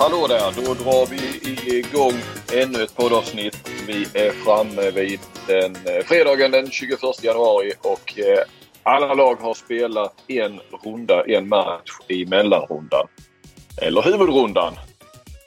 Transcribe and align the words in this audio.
Hallå 0.00 0.26
där! 0.26 0.52
Då 0.56 0.74
drar 0.74 1.06
vi 1.06 1.20
igång 1.78 2.12
ännu 2.62 2.82
ett 2.82 2.96
poddavsnitt. 2.96 3.70
Vi 3.86 4.02
är 4.02 4.30
framme 4.30 4.90
vid 4.90 5.20
den, 5.46 5.76
eh, 5.76 6.04
fredagen 6.04 6.50
den 6.50 6.70
21 6.70 7.22
januari 7.22 7.72
och 7.82 8.18
eh, 8.18 8.44
alla 8.82 9.14
lag 9.14 9.34
har 9.34 9.54
spelat 9.54 10.14
en 10.28 10.60
runda, 10.84 11.24
en 11.24 11.48
match 11.48 11.90
i 12.08 12.26
mellanrundan. 12.26 13.06
Eller 13.82 14.02
huvudrundan. 14.02 14.74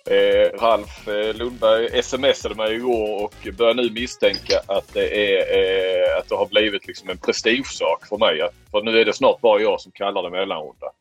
Eh, 0.05 0.59
Ralf 0.59 1.07
eh, 1.07 1.35
Lundberg 1.35 2.03
smsade 2.03 2.55
mig 2.55 2.75
igår 2.75 3.23
och 3.23 3.47
börjar 3.57 3.73
nu 3.73 3.89
misstänka 3.91 4.61
att 4.67 4.93
det, 4.93 5.33
är, 5.33 5.39
eh, 5.39 6.17
att 6.17 6.29
det 6.29 6.35
har 6.35 6.47
blivit 6.47 6.87
liksom 6.87 7.09
en 7.09 7.17
prestigesak 7.17 8.07
för 8.07 8.17
mig. 8.17 8.41
För 8.71 8.81
nu 8.81 9.01
är 9.01 9.05
det 9.05 9.13
snart 9.13 9.41
bara 9.41 9.61
jag 9.61 9.81
som 9.81 9.91
kallar 9.91 10.23
det 10.23 10.29
mellanrunda. 10.29 10.91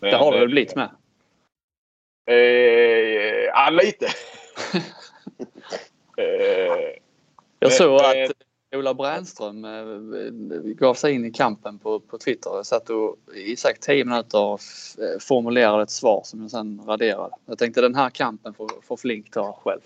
Men, 0.00 0.10
det 0.10 0.16
har 0.16 0.32
det 0.32 0.38
väl 0.38 0.48
blivit 0.48 0.76
med? 0.76 0.90
Eh, 2.26 3.44
ja, 3.44 3.70
lite. 3.70 4.06
eh, 6.16 6.96
jag 7.58 7.72
såg 7.72 8.00
att 8.00 8.32
Ola 8.76 8.94
Brännström 8.94 9.64
eh, 9.64 10.72
gav 10.74 10.94
sig 10.94 11.14
in 11.14 11.24
i 11.24 11.30
kampen 11.30 11.78
på, 11.78 12.00
på 12.00 12.18
Twitter. 12.18 12.50
Jag 12.50 12.66
satt 12.66 12.90
och 12.90 13.16
i 13.34 13.56
säkert 13.56 13.80
10 13.80 14.04
minuter 14.04 14.44
och 14.44 14.60
eh, 14.98 15.18
formulerade 15.20 15.82
ett 15.82 15.90
svar 15.90 16.22
som 16.24 16.42
jag 16.42 16.50
sen 16.50 16.82
raderade. 16.86 17.34
Jag 17.46 17.58
tänkte 17.58 17.80
den 17.80 17.94
här 17.94 18.10
kampen 18.10 18.54
får, 18.54 18.70
får 18.82 18.96
Flink 18.96 19.30
ta 19.30 19.52
själv. 19.52 19.80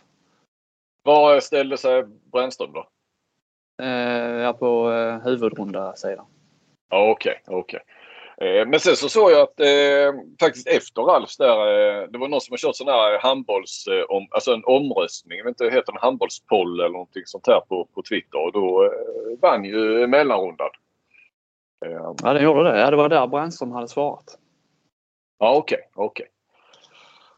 Var 1.02 1.40
ställde 1.40 1.78
sig 1.78 2.04
Brännström 2.32 2.72
då? 2.72 2.86
Eh, 3.82 4.42
ja, 4.42 4.52
på 4.52 4.92
eh, 4.92 5.18
huvudrunda 5.18 5.96
sidan. 5.96 6.26
Okej, 6.90 7.10
okay, 7.44 7.56
okej. 7.56 7.80
Okay. 7.80 7.80
Eh, 8.44 8.66
men 8.66 8.80
sen 8.80 8.96
så 8.96 9.08
såg 9.08 9.30
jag 9.30 9.40
att 9.40 9.60
eh, 9.60 10.20
faktiskt 10.40 10.66
efter 10.66 11.02
Ralfs 11.02 11.36
där, 11.36 11.48
eh, 11.48 12.08
det 12.08 12.18
var 12.18 12.28
någon 12.28 12.40
som 12.40 12.52
har 12.52 12.58
kört 12.58 12.76
sån 12.76 12.88
här 12.88 13.18
handbolls, 13.18 13.86
eh, 13.86 14.02
om, 14.02 14.28
alltså 14.30 14.52
en 14.52 14.64
omröstning, 14.64 15.38
jag 15.38 15.44
vet 15.44 15.60
inte, 15.60 15.76
heter 15.76 15.92
en 15.92 15.98
handbollspoll 16.00 16.80
eller 16.80 16.92
någonting 16.92 17.22
sånt 17.26 17.46
här 17.46 17.60
på, 17.60 17.88
på 17.94 18.02
Twitter 18.02 18.38
och 18.38 18.52
då 18.52 18.84
eh, 18.84 19.38
vann 19.42 19.64
ju 19.64 20.06
mellanrundan. 20.06 20.70
Eh, 21.86 21.92
ja, 22.22 22.32
den 22.32 22.44
gjorde 22.44 22.72
det. 22.72 22.80
Ja, 22.80 22.90
det 22.90 22.96
var 22.96 23.08
där 23.08 23.26
Brännström 23.26 23.72
hade 23.72 23.88
svarat. 23.88 24.38
Ja, 25.38 25.56
okej, 25.56 25.78
okay, 25.78 25.88
okej. 25.94 26.06
Okay. 26.06 26.26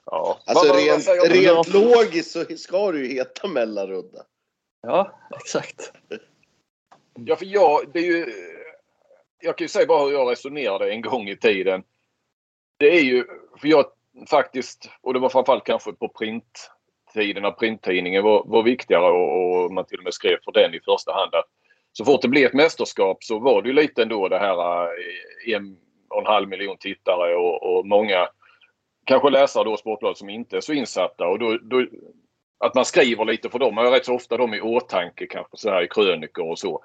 Ja. 0.05 0.39
Alltså 0.47 0.69
vad, 0.69 0.77
rent, 0.77 1.07
vad 1.07 1.31
rent 1.31 1.69
logiskt 1.69 2.31
så 2.31 2.45
ska 2.57 2.93
det 2.93 2.99
ju 2.99 3.07
heta 3.07 3.49
mellanrunda. 3.49 4.23
Ja, 4.83 5.19
exakt. 5.37 5.93
Ja, 7.15 7.37
för 7.37 7.47
jag, 7.47 7.81
det 7.93 7.99
är 7.99 8.05
ju 8.05 8.27
jag 9.43 9.59
kan 9.59 9.65
ju 9.65 9.69
säga 9.69 9.87
bara 9.87 10.05
hur 10.05 10.13
jag 10.13 10.31
resonerade 10.31 10.93
en 10.93 11.01
gång 11.03 11.29
i 11.29 11.37
tiden. 11.37 11.83
Det 12.79 12.97
är 12.99 13.03
ju, 13.03 13.25
för 13.61 13.69
jag 13.69 13.85
faktiskt, 14.31 14.91
och 15.01 15.15
det 15.15 15.21
var 15.21 15.29
framförallt 15.29 15.65
kanske 15.65 15.93
på 15.93 16.09
printtiden 16.09 17.43
när 17.43 17.51
printtidningen 17.51 18.23
var, 18.23 18.45
var 18.47 18.63
viktigare 18.63 19.05
och, 19.05 19.65
och, 19.65 19.73
man 19.73 19.85
till 19.85 19.99
och 19.99 20.05
med 20.05 20.15
skrev 20.15 20.37
för 20.45 20.53
den 20.53 20.75
i 20.75 20.81
första 20.81 21.13
hand. 21.13 21.35
Att 21.35 21.45
så 21.93 22.05
fort 22.05 22.23
det 22.23 22.29
blev 22.29 22.47
ett 22.47 22.55
mästerskap 22.55 23.25
så 23.25 23.39
var 23.39 23.63
det 23.63 23.69
ju 23.69 23.75
lite 23.75 24.03
ändå 24.03 24.29
det 24.29 24.39
här 24.39 24.83
eh, 24.85 25.55
en 25.55 25.77
och 26.09 26.21
en 26.21 26.27
halv 26.27 26.49
miljon 26.49 26.77
tittare 26.79 27.37
och, 27.37 27.63
och 27.63 27.87
många 27.87 28.29
kanske 29.05 29.31
läsare 29.31 29.65
då 29.65 29.77
Sportbladet 29.77 30.19
som 30.19 30.31
inte 30.31 30.57
är 30.57 30.61
så 30.61 30.73
insatta. 30.73 31.27
Och 31.27 31.39
då, 31.39 31.59
då, 31.59 31.87
att 32.59 32.75
man 32.75 32.85
skriver 32.85 33.25
lite 33.25 33.51
för 33.51 33.59
dem. 33.59 33.75
Man 33.75 33.85
har 33.85 33.93
rätt 33.93 34.07
så 34.07 34.15
ofta 34.15 34.37
dem 34.37 34.55
i 34.55 34.61
åtanke 34.61 35.27
kanske 35.27 35.57
så 35.57 35.71
här 35.71 35.83
i 35.83 35.89
krönikor 35.89 36.51
och 36.51 36.59
så 36.59 36.85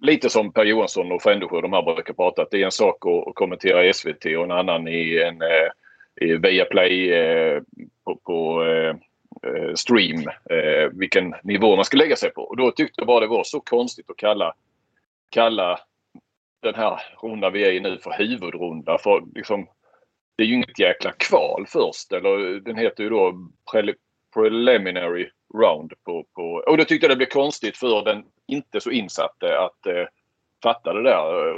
lite 0.00 0.30
som 0.30 0.52
Per 0.52 0.64
Johansson 0.64 1.12
och 1.12 1.22
Frändesjö 1.22 1.60
de 1.60 1.72
här 1.72 1.82
brukar 1.82 2.14
prata 2.14 2.42
att 2.42 2.50
det 2.50 2.60
är 2.60 2.64
en 2.64 2.70
sak 2.70 3.06
att 3.06 3.34
kommentera 3.34 3.86
i 3.86 3.92
SVT 3.92 4.24
och 4.24 4.44
en 4.44 4.50
annan 4.50 4.88
i 4.88 5.18
en 5.18 5.42
eh, 5.42 5.70
i 6.20 6.36
Viaplay 6.36 7.12
eh, 7.12 7.62
på, 8.04 8.16
på 8.16 8.64
eh, 8.64 8.96
eh, 9.50 9.74
stream 9.74 10.28
eh, 10.50 10.90
vilken 10.92 11.34
nivå 11.42 11.76
man 11.76 11.84
ska 11.84 11.96
lägga 11.96 12.16
sig 12.16 12.30
på. 12.30 12.42
Och 12.42 12.56
då 12.56 12.70
tyckte 12.70 13.00
jag 13.00 13.06
bara 13.06 13.20
det 13.20 13.26
var 13.26 13.44
så 13.44 13.60
konstigt 13.60 14.10
att 14.10 14.16
kalla, 14.16 14.54
kalla 15.30 15.80
den 16.62 16.74
här 16.74 17.00
runda 17.22 17.50
vi 17.50 17.64
är 17.64 17.72
i 17.72 17.80
nu 17.80 17.98
för 17.98 18.10
huvudrunda. 18.18 18.98
För 18.98 19.22
liksom, 19.34 19.66
det 20.36 20.42
är 20.42 20.46
ju 20.46 20.54
inget 20.54 20.78
jäkla 20.78 21.12
kval 21.12 21.66
först. 21.68 22.12
Eller 22.12 22.60
den 22.60 22.76
heter 22.76 23.02
ju 23.04 23.10
då 23.10 23.34
preliminary 24.34 25.30
round. 25.54 25.92
På, 26.04 26.24
på, 26.34 26.42
och 26.66 26.76
då 26.76 26.84
tyckte 26.84 27.06
jag 27.06 27.10
det 27.10 27.16
blev 27.16 27.26
konstigt 27.26 27.76
för 27.76 28.04
den 28.04 28.24
inte 28.52 28.80
så 28.80 28.90
insatte 28.90 29.58
att 29.58 29.86
eh, 29.86 30.06
fatta 30.62 30.92
det 30.92 31.02
där. 31.02 31.54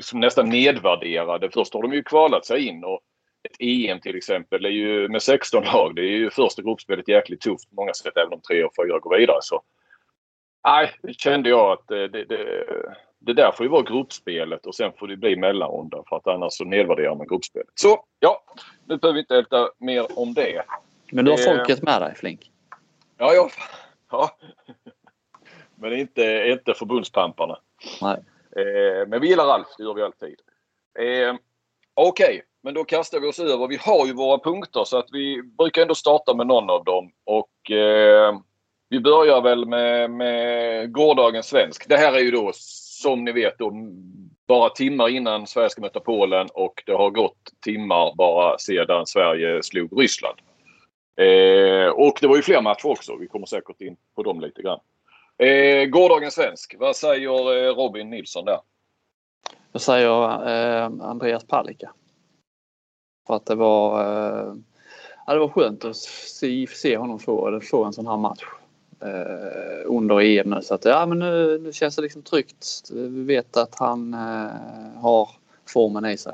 Som 0.00 0.20
nästan 0.20 0.48
nedvärderade. 0.48 1.50
Först 1.50 1.74
har 1.74 1.82
de 1.82 1.92
ju 1.92 2.02
kvalat 2.02 2.46
sig 2.46 2.66
in 2.66 2.84
och 2.84 3.00
ett 3.44 3.56
EM 3.60 4.00
till 4.00 4.16
exempel 4.16 4.64
är 4.64 4.70
ju 4.70 5.08
med 5.08 5.22
16 5.22 5.64
lag. 5.64 5.94
Det 5.94 6.02
är 6.02 6.16
ju 6.16 6.30
första 6.30 6.62
gruppspelet 6.62 7.08
jäkligt 7.08 7.40
tufft 7.40 7.70
på 7.70 7.74
många 7.74 7.94
sätt 7.94 8.16
även 8.16 8.32
om 8.32 8.40
tre 8.40 8.64
och 8.64 8.72
fyra 8.76 8.98
går 8.98 9.18
vidare. 9.18 9.38
Så, 9.40 9.62
nej, 10.68 10.90
kände 11.18 11.48
jag 11.48 11.72
att 11.72 11.88
det, 11.88 12.08
det, 12.08 12.24
det, 12.24 12.66
det 13.18 13.32
där 13.32 13.52
får 13.52 13.66
ju 13.66 13.70
vara 13.70 13.82
gruppspelet 13.82 14.66
och 14.66 14.74
sen 14.74 14.92
får 14.98 15.08
det 15.08 15.16
bli 15.16 15.36
mellanrunda 15.36 16.02
för 16.08 16.16
att 16.16 16.26
annars 16.26 16.52
så 16.52 16.64
nedvärderar 16.64 17.14
man 17.14 17.26
gruppspelet. 17.26 17.68
Så 17.74 18.04
ja, 18.20 18.44
nu 18.84 18.96
behöver 18.96 19.14
vi 19.14 19.20
inte 19.20 19.36
älta 19.36 19.70
mer 19.78 20.18
om 20.18 20.34
det. 20.34 20.62
Men 21.12 21.24
du 21.24 21.30
har 21.30 21.38
folket 21.38 21.82
med 21.82 22.02
dig 22.02 22.14
Flink? 22.14 22.50
Ja, 23.18 23.32
ja. 23.32 23.48
ja. 24.10 24.30
Men 25.76 25.92
inte, 25.92 26.46
inte 26.46 26.74
förbundspamparna. 26.74 27.58
Nej. 28.02 28.16
Eh, 28.56 29.08
men 29.08 29.20
vi 29.20 29.28
gillar 29.28 29.46
Ralf, 29.46 29.66
det 29.78 29.84
gör 29.84 29.94
vi 29.94 30.02
alltid. 30.02 30.36
Eh, 30.98 31.34
Okej, 31.94 32.26
okay. 32.26 32.40
men 32.62 32.74
då 32.74 32.84
kastar 32.84 33.20
vi 33.20 33.28
oss 33.28 33.38
över. 33.38 33.68
Vi 33.68 33.76
har 33.80 34.06
ju 34.06 34.12
våra 34.12 34.38
punkter 34.38 34.84
så 34.84 34.98
att 34.98 35.08
vi 35.12 35.42
brukar 35.42 35.82
ändå 35.82 35.94
starta 35.94 36.34
med 36.34 36.46
någon 36.46 36.70
av 36.70 36.84
dem. 36.84 37.12
Och 37.24 37.70
eh, 37.70 38.38
vi 38.88 39.00
börjar 39.00 39.40
väl 39.40 39.66
med, 39.66 40.10
med 40.10 40.92
gårdagens 40.92 41.46
svensk. 41.46 41.88
Det 41.88 41.96
här 41.96 42.12
är 42.12 42.20
ju 42.20 42.30
då 42.30 42.50
som 42.54 43.24
ni 43.24 43.32
vet 43.32 43.58
då, 43.58 43.72
bara 44.48 44.70
timmar 44.70 45.08
innan 45.08 45.46
Sverige 45.46 45.70
ska 45.70 45.80
möta 45.80 46.00
Polen 46.00 46.48
och 46.54 46.82
det 46.86 46.92
har 46.92 47.10
gått 47.10 47.38
timmar 47.64 48.14
bara 48.16 48.58
sedan 48.58 49.06
Sverige 49.06 49.62
slog 49.62 50.02
Ryssland. 50.02 50.38
Eh, 51.16 51.88
och 51.88 52.18
det 52.20 52.26
var 52.26 52.36
ju 52.36 52.42
fler 52.42 52.60
matcher 52.60 52.86
också. 52.86 53.16
Vi 53.16 53.26
kommer 53.26 53.46
säkert 53.46 53.80
in 53.80 53.96
på 54.16 54.22
dem 54.22 54.40
lite 54.40 54.62
grann. 54.62 54.80
Eh, 55.38 55.86
gårdagens 55.86 56.34
svensk. 56.34 56.74
Vad 56.78 56.96
säger 56.96 57.66
eh, 57.66 57.74
Robin 57.74 58.10
Nilsson 58.10 58.44
där? 58.44 58.60
Jag 59.72 59.82
säger 59.82 60.48
eh, 60.48 60.84
Andreas 60.84 61.44
Palicka. 61.44 61.92
För 63.26 63.36
att 63.36 63.46
det 63.46 63.54
var, 63.54 64.00
eh, 64.00 64.54
ja, 65.26 65.32
det 65.32 65.38
var 65.38 65.48
skönt 65.48 65.84
att 65.84 65.96
se, 65.96 66.66
se 66.66 66.96
honom 66.96 67.18
få, 67.18 67.60
få 67.60 67.84
en 67.84 67.92
sån 67.92 68.06
här 68.06 68.16
match 68.16 68.44
eh, 69.00 69.82
under 69.84 70.20
EM 70.20 70.50
nu. 70.50 70.62
Så 70.62 70.74
att, 70.74 70.84
ja, 70.84 71.06
men 71.06 71.18
nu, 71.18 71.58
nu 71.58 71.72
känns 71.72 71.96
det 71.96 72.02
liksom 72.02 72.22
tryggt. 72.22 72.90
Vi 72.92 73.22
vet 73.24 73.56
att 73.56 73.74
han 73.78 74.14
eh, 74.14 75.00
har 75.00 75.28
formen 75.68 76.04
i 76.04 76.16
sig. 76.16 76.32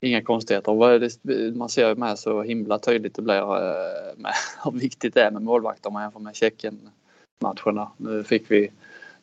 Inga 0.00 0.22
konstigheter. 0.22 1.52
Man 1.54 1.68
ser 1.68 1.88
ju 1.88 1.94
med 1.94 2.18
så 2.18 2.42
himla 2.42 2.78
tydligt 2.78 3.14
det 3.14 3.22
blir 3.22 3.56
eh, 3.56 4.16
med 4.16 4.32
hur 4.64 4.72
viktigt 4.72 5.14
det 5.14 5.22
är 5.22 5.30
med 5.30 5.42
målvakter 5.42 5.88
om 5.88 5.92
man 5.92 6.02
jämför 6.02 6.20
med 6.20 6.36
Tjeckien 6.36 6.90
matcherna. 7.38 7.90
Nu 7.96 8.24
fick 8.24 8.50
vi, 8.50 8.70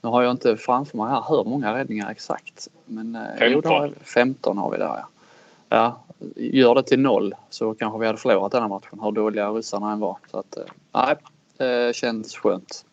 nu 0.01 0.09
har 0.09 0.23
jag 0.23 0.31
inte 0.31 0.57
framför 0.57 0.97
mig 0.97 1.07
här 1.07 1.23
hur 1.29 1.43
många 1.43 1.77
räddningar 1.77 2.11
exakt. 2.11 2.67
Men 2.85 3.17
15. 3.39 3.61
Jo, 3.63 3.69
har, 3.69 3.93
15 4.03 4.57
har 4.57 4.71
vi 4.71 4.77
där 4.77 4.85
ja. 4.85 5.07
ja. 5.69 6.01
Gör 6.35 6.75
det 6.75 6.83
till 6.83 6.99
noll 6.99 7.35
så 7.49 7.73
kanske 7.73 7.99
vi 7.99 8.05
hade 8.05 8.17
förlorat 8.17 8.51
den 8.51 8.61
här 8.61 8.69
matchen 8.69 8.99
hur 9.01 9.11
dåliga 9.11 9.49
ryssarna 9.49 9.91
än 9.91 9.99
var. 9.99 10.17
Så 10.31 10.39
att, 10.39 10.57
eh, 10.57 10.63
nej, 10.93 11.15
det 11.57 11.95
känns 11.95 12.35
skönt. 12.35 12.85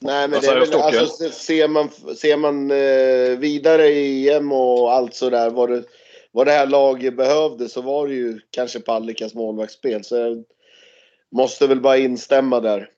Nej 0.00 0.28
men 0.28 0.40
det 0.40 0.46
är 0.46 0.60
väl, 0.60 0.74
alltså, 0.74 1.28
ser 1.30 1.68
man, 1.68 1.88
ser 2.16 2.36
man 2.36 2.70
eh, 2.70 3.38
vidare 3.38 3.86
i 3.86 4.30
EM 4.30 4.52
och 4.52 4.92
allt 4.92 5.14
sådär 5.14 5.50
vad 5.50 5.70
det, 5.70 5.84
vad 6.32 6.46
det 6.46 6.52
här 6.52 6.66
laget 6.66 7.16
behövde 7.16 7.68
så 7.68 7.82
var 7.82 8.08
det 8.08 8.14
ju 8.14 8.40
kanske 8.50 8.80
Pallikas 8.80 9.34
målvaktsspel. 9.34 10.04
Så 10.04 10.16
jag 10.16 10.44
måste 11.34 11.66
väl 11.66 11.80
bara 11.80 11.96
instämma 11.96 12.60
där. 12.60 12.90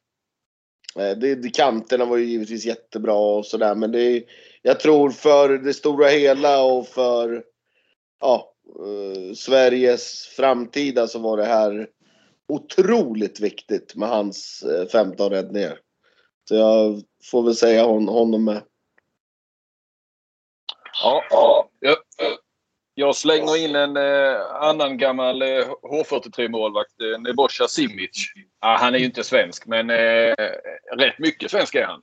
Eh, 0.98 1.18
det, 1.18 1.34
det, 1.34 1.50
kanterna 1.50 2.04
var 2.04 2.16
ju 2.16 2.24
givetvis 2.24 2.64
jättebra 2.64 3.14
och 3.14 3.46
sådär 3.46 3.74
men 3.74 3.92
det, 3.92 4.24
jag 4.62 4.80
tror 4.80 5.10
för 5.10 5.48
det 5.58 5.74
stora 5.74 6.08
hela 6.08 6.62
och 6.62 6.86
för 6.86 7.44
ja, 8.20 8.52
eh, 8.78 9.34
Sveriges 9.34 10.26
framtida 10.26 11.06
så 11.06 11.18
var 11.18 11.36
det 11.36 11.44
här 11.44 11.88
otroligt 12.48 13.40
viktigt 13.40 13.94
med 13.94 14.08
hans 14.08 14.62
eh, 14.62 14.86
15 14.88 15.30
räddningar. 15.30 15.78
Så 16.48 16.54
jag 16.54 17.02
får 17.30 17.42
väl 17.42 17.54
säga 17.54 17.84
hon, 17.84 18.08
honom 18.08 18.44
med. 18.44 18.62
Ja, 21.02 21.24
ja. 21.30 21.70
Jag, 21.80 21.96
jag 22.98 23.16
slänger 23.16 23.56
in 23.56 23.76
en 23.76 23.96
eh, 23.96 24.40
annan 24.60 24.98
gammal 24.98 25.43
eh, 25.43 25.69
H43-målvakt, 25.82 27.00
eh, 27.00 27.20
Nebosja 27.20 27.69
Simic. 27.69 28.26
Ah, 28.60 28.76
han 28.76 28.94
är 28.94 28.98
ju 28.98 29.04
inte 29.04 29.25
svensk, 29.25 29.66
men 29.66 29.90
eh, 29.90 30.34
rätt 30.96 31.19
mycket 31.19 31.50
svensk 31.50 31.75
är 31.75 31.84
han. 31.84 32.02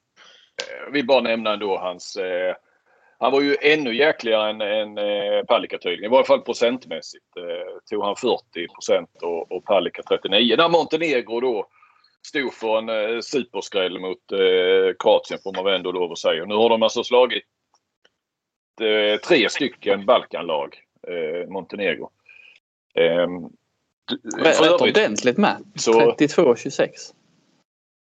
Eh, 0.61 0.91
vi 0.91 1.03
bara 1.03 1.21
nämna 1.21 1.53
ändå 1.53 1.77
hans, 1.77 2.15
eh, 2.15 2.55
Han 3.19 3.31
var 3.31 3.41
ju 3.41 3.57
ännu 3.61 3.95
jäkligare 3.95 4.49
än, 4.49 4.61
än 4.61 4.97
eh, 4.97 5.43
Palicka 5.47 5.77
tydligen. 5.77 6.11
I 6.11 6.13
varje 6.13 6.25
fall 6.25 6.41
procentmässigt. 6.41 7.37
Eh, 7.37 7.77
tog 7.89 8.03
han 8.03 8.15
40 8.15 8.67
procent 8.67 9.09
och, 9.21 9.51
och 9.51 9.65
Palicka 9.65 10.01
39. 10.03 10.55
När 10.57 10.69
Montenegro 10.69 11.39
då 11.39 11.67
stod 12.27 12.53
för 12.53 12.77
en 12.77 12.89
eh, 12.89 13.19
superskräll 13.19 13.99
mot 13.99 14.31
eh, 14.31 14.95
Kroatien 14.99 15.39
får 15.43 15.55
man 15.55 15.65
väl 15.65 15.73
ändå 15.73 15.91
lov 15.91 16.11
att 16.11 16.17
säga. 16.17 16.45
Nu 16.45 16.55
har 16.55 16.69
de 16.69 16.83
alltså 16.83 17.03
slagit 17.03 17.43
tre 19.27 19.49
stycken 19.49 20.05
Balkanlag, 20.05 20.75
eh, 21.07 21.49
Montenegro. 21.49 22.09
Eh, 22.95 23.27
Rätt 24.37 24.81
ordentligt 24.81 25.37
med. 25.37 25.63
Så, 25.75 26.15
32-26. 26.17 26.89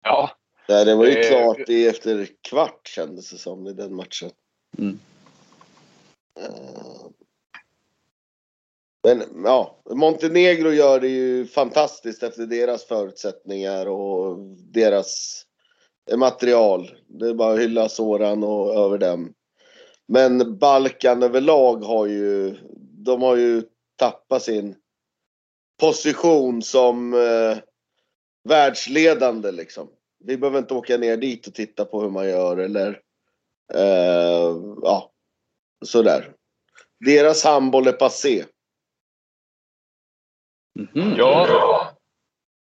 Ja. 0.03 0.31
Nej, 0.69 0.85
det 0.85 0.95
var 0.95 1.05
ju 1.05 1.11
eh, 1.11 1.27
klart 1.27 1.69
i 1.69 1.87
efter 1.87 2.27
kvart 2.49 2.87
kändes 2.87 3.31
det 3.31 3.37
som 3.37 3.67
i 3.67 3.73
den 3.73 3.95
matchen. 3.95 4.29
Mm. 4.77 4.99
Eh, 6.39 7.07
men 9.03 9.23
ja, 9.45 9.81
Montenegro 9.89 10.71
gör 10.71 10.99
det 10.99 11.07
ju 11.07 11.45
fantastiskt 11.45 12.23
efter 12.23 12.45
deras 12.45 12.85
förutsättningar 12.85 13.85
och 13.85 14.37
deras 14.73 15.43
material. 16.15 16.91
Det 17.07 17.27
är 17.27 17.33
bara 17.33 17.53
att 17.53 17.59
hylla 17.59 17.89
Soran 17.89 18.43
och 18.43 18.75
över 18.75 18.97
dem. 18.97 19.33
Men 20.07 20.57
Balkan 20.57 21.23
överlag 21.23 21.75
har 21.77 22.05
ju, 22.05 22.55
de 23.05 23.21
har 23.21 23.35
ju 23.35 23.63
tappat 23.95 24.43
sin 24.43 24.75
position 25.79 26.61
som 26.61 27.13
eh, 27.13 27.57
världsledande 28.49 29.51
liksom. 29.51 29.89
Vi 30.19 30.37
behöver 30.37 30.59
inte 30.59 30.73
åka 30.73 30.97
ner 30.97 31.17
dit 31.17 31.47
och 31.47 31.53
titta 31.53 31.85
på 31.85 32.01
hur 32.01 32.09
man 32.09 32.29
gör 32.29 32.57
eller 32.57 33.01
eh, 33.73 34.55
ja, 34.81 35.11
sådär. 35.85 36.33
Deras 37.05 37.43
handboll 37.43 37.87
är 37.87 37.91
passé. 37.91 38.45
Mm. 40.95 41.15
Ja. 41.17 41.93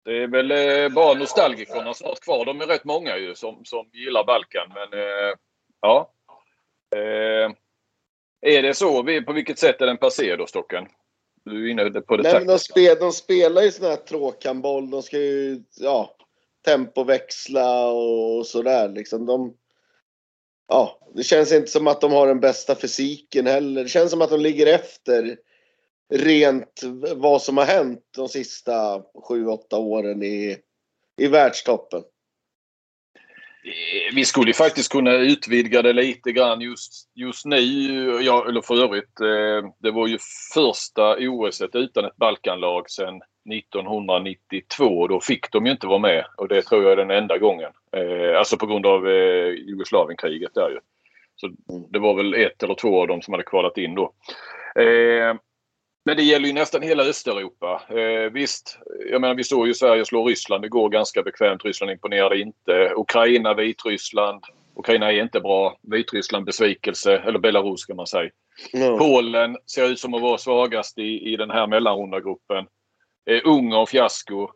Det 0.05 0.23
är 0.23 0.27
väl 0.27 0.51
eh, 0.51 0.95
bara 0.95 1.13
nostalgikerna 1.13 1.93
snart 1.93 2.19
kvar. 2.19 2.45
De 2.45 2.61
är 2.61 2.67
rätt 2.67 2.83
många 2.83 3.17
ju 3.17 3.35
som, 3.35 3.65
som 3.65 3.89
gillar 3.93 4.23
Balkan. 4.23 4.71
Men 4.73 4.99
eh, 4.99 5.35
ja. 5.81 6.13
Eh, 6.95 7.51
är 8.41 8.61
det 8.61 8.73
så? 8.73 9.03
På 9.25 9.33
vilket 9.33 9.59
sätt 9.59 9.81
är 9.81 9.85
den 9.85 9.97
passé 9.97 10.35
då, 10.35 10.47
Stocken? 10.47 10.87
Du 11.45 11.67
är 11.67 11.71
inne 11.71 12.01
på 12.01 12.17
det 12.17 12.23
Nej, 12.23 12.33
men 12.33 12.47
de, 12.47 12.59
spel, 12.59 12.97
de 12.99 13.11
spelar 13.11 13.61
ju 13.61 13.71
sån 13.71 13.85
här 13.85 13.95
tråkhandboll. 13.95 14.89
De 14.89 15.03
ska 15.03 15.17
ju 15.17 15.63
ja, 15.77 16.15
tempoväxla 16.65 17.91
och 17.91 18.47
sådär. 18.47 18.89
Liksom. 18.89 19.25
De, 19.25 19.53
ja, 20.67 20.99
det 21.15 21.23
känns 21.23 21.51
inte 21.51 21.71
som 21.71 21.87
att 21.87 22.01
de 22.01 22.11
har 22.11 22.27
den 22.27 22.39
bästa 22.39 22.75
fysiken 22.75 23.47
heller. 23.47 23.83
Det 23.83 23.89
känns 23.89 24.11
som 24.11 24.21
att 24.21 24.29
de 24.29 24.39
ligger 24.39 24.67
efter 24.67 25.37
rent 26.13 26.81
vad 27.15 27.41
som 27.41 27.57
har 27.57 27.65
hänt 27.65 28.03
de 28.15 28.29
sista 28.29 28.99
7-8 28.99 29.75
åren 29.75 30.23
i, 30.23 30.57
i 31.17 31.27
världstoppen. 31.27 32.03
Eh, 33.63 34.15
vi 34.15 34.25
skulle 34.25 34.49
ju 34.49 34.53
faktiskt 34.53 34.91
kunna 34.91 35.13
utvidga 35.13 35.81
det 35.81 35.93
lite 35.93 36.31
grann 36.31 36.61
just, 36.61 37.11
just 37.15 37.45
nu. 37.45 37.57
Ja, 38.21 38.45
eller 38.49 38.61
för 38.61 38.83
övrigt, 38.83 39.19
eh, 39.19 39.71
det 39.79 39.91
var 39.91 40.07
ju 40.07 40.17
första 40.53 41.17
OS 41.19 41.61
utan 41.73 42.05
ett 42.05 42.15
Balkanlag 42.15 42.89
sedan 42.89 43.21
1992. 43.53 45.07
Då 45.07 45.21
fick 45.21 45.51
de 45.51 45.65
ju 45.65 45.71
inte 45.71 45.87
vara 45.87 45.99
med 45.99 46.25
och 46.37 46.47
det 46.47 46.61
tror 46.61 46.83
jag 46.83 46.91
är 46.91 46.95
den 46.95 47.11
enda 47.11 47.37
gången. 47.37 47.71
Eh, 47.97 48.39
alltså 48.39 48.57
på 48.57 48.65
grund 48.65 48.85
av 48.85 49.09
Jugoslavienkriget 49.51 50.53
där 50.53 50.69
ju. 50.69 50.79
Så 51.35 51.49
det 51.89 51.99
var 51.99 52.13
väl 52.13 52.33
ett 52.33 52.63
eller 52.63 52.75
två 52.75 53.01
av 53.01 53.07
dem 53.07 53.21
som 53.21 53.33
hade 53.33 53.43
kvalat 53.43 53.77
in 53.77 53.95
då. 53.95 54.13
Men 56.05 56.17
det 56.17 56.23
gäller 56.23 56.47
ju 56.47 56.53
nästan 56.53 56.81
hela 56.81 57.03
Östeuropa. 57.03 57.81
Eh, 57.89 58.31
visst, 58.31 58.79
jag 59.09 59.21
menar 59.21 59.35
vi 59.35 59.43
såg 59.43 59.67
ju 59.67 59.73
Sverige 59.73 60.05
slå 60.05 60.25
Ryssland. 60.25 60.63
Det 60.63 60.69
går 60.69 60.89
ganska 60.89 61.23
bekvämt. 61.23 61.65
Ryssland 61.65 61.91
imponerade 61.91 62.39
inte. 62.39 62.93
Ukraina, 62.95 63.53
Vitryssland. 63.53 64.43
Ukraina 64.75 65.11
är 65.11 65.21
inte 65.21 65.39
bra. 65.39 65.77
Vitryssland 65.81 66.45
besvikelse. 66.45 67.17
Eller 67.17 67.39
Belarus 67.39 67.85
kan 67.85 67.95
man 67.95 68.07
säga. 68.07 68.29
Mm. 68.73 68.97
Polen 68.97 69.57
ser 69.65 69.91
ut 69.91 69.99
som 69.99 70.13
att 70.13 70.21
vara 70.21 70.37
svagast 70.37 70.97
i, 70.97 71.33
i 71.33 71.35
den 71.35 71.51
här 71.51 71.67
mellanrundagruppen. 71.67 72.65
Eh, 73.25 73.41
Ungern 73.45 73.87
fiasko. 73.87 74.49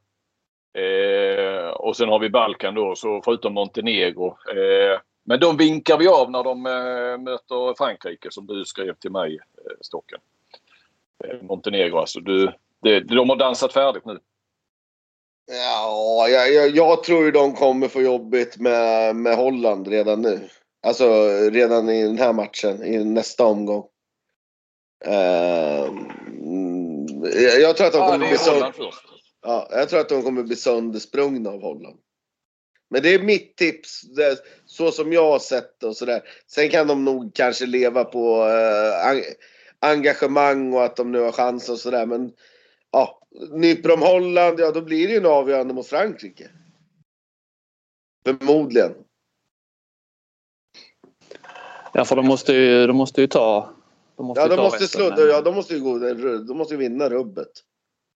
Eh, 0.74 1.70
och 1.70 1.98
sen 1.98 2.10
har 2.10 2.20
vi 2.20 2.30
Balkan 2.30 2.76
då, 2.76 2.96
så 2.96 3.22
förutom 3.26 3.54
Montenegro. 3.54 4.28
Eh, 4.28 5.00
men 5.24 5.40
de 5.40 5.58
vinkar 5.58 5.98
vi 5.98 6.08
av 6.08 6.32
när 6.32 6.44
de 6.44 6.66
eh, 6.66 7.18
möter 7.18 7.78
Frankrike 7.78 8.32
som 8.32 8.48
du 8.48 8.66
skrev 8.66 8.94
till 8.94 9.12
mig, 9.12 9.36
eh, 9.36 9.78
Stocken. 9.82 10.20
Eh, 11.24 11.42
Montenegro. 11.42 11.98
Alltså, 11.98 12.20
du, 12.20 12.52
det, 12.82 13.00
de 13.00 13.30
har 13.30 13.36
dansat 13.36 13.74
färdigt 13.74 14.06
nu. 14.06 14.20
Ja, 15.48 16.28
jag, 16.30 16.54
jag, 16.54 16.70
jag, 16.70 17.04
tror 17.04 17.32
de 17.32 17.54
kommer 17.54 17.88
få 17.88 18.02
jobbigt 18.02 18.58
med, 18.58 19.16
med 19.16 19.36
Holland 19.36 19.88
redan 19.88 20.22
nu. 20.22 20.50
Alltså 20.88 21.28
redan 21.52 21.90
i 21.90 22.04
den 22.04 22.18
här 22.18 22.34
matchen, 22.34 22.84
i 22.84 23.04
nästa 23.04 23.46
omgång. 23.46 23.86
Uh, 25.08 25.90
jag 27.62 27.78
tror 27.78 27.88
att 27.88 27.94
de 27.94 28.08
kommer 28.08 28.28
bli 28.28 28.38
sönder... 28.38 28.74
Ja, 29.42 29.68
jag 29.72 29.90
tror 29.90 30.00
att 30.00 30.10
de 30.10 30.24
kommer 30.24 30.44
bli 30.44 30.56
söndersprungna 30.56 31.50
av 31.50 31.62
Holland. 31.62 32.00
Men 32.90 33.04
det 33.04 33.14
är 33.14 33.20
mitt 33.20 33.58
tips, 33.58 34.02
det, 34.02 34.38
så 34.66 34.92
som 34.92 35.14
jag 35.14 35.32
har 35.32 35.40
sett 35.40 35.80
det 35.80 35.88
och 35.88 35.98
sådär. 35.98 36.22
Sen 36.48 36.70
kan 36.70 36.88
de 36.88 37.06
nog 37.06 37.36
kanske 37.36 37.66
leva 37.66 38.04
på 38.04 38.44
uh, 38.46 39.22
engagemang 39.80 40.74
och 40.74 40.84
att 40.84 40.96
de 40.96 41.12
nu 41.12 41.20
har 41.20 41.32
chans 41.32 41.70
och 41.70 41.80
sådär. 41.80 42.06
Men 42.06 42.32
ja, 42.92 43.25
nyper 43.52 43.90
de 43.90 44.02
Holland, 44.02 44.60
ja 44.60 44.72
då 44.72 44.82
blir 44.82 45.08
det 45.08 45.14
ju 45.14 45.20
en 45.20 45.26
avgörande 45.26 45.74
mot 45.74 45.88
Frankrike. 45.88 46.50
Förmodligen. 48.26 48.94
Ja, 51.94 52.06
för 52.06 52.16
de 52.16 52.26
måste 52.26 52.54
ju, 52.54 52.88
de 52.88 52.96
måste 52.96 53.22
ju 53.22 53.28
ta... 53.28 53.70
De 54.18 54.26
måste 54.26 54.42
ja, 54.42 54.48
de 54.48 54.56
måste 54.56 54.88
slå, 54.88 55.14
ja, 55.18 55.42
de 55.42 55.56
måste 55.56 55.74
ju 55.74 55.80
gå, 55.80 56.00
de 56.40 56.58
måste 56.58 56.74
ju 56.74 56.78
vinna 56.78 57.10
rubbet. 57.10 57.52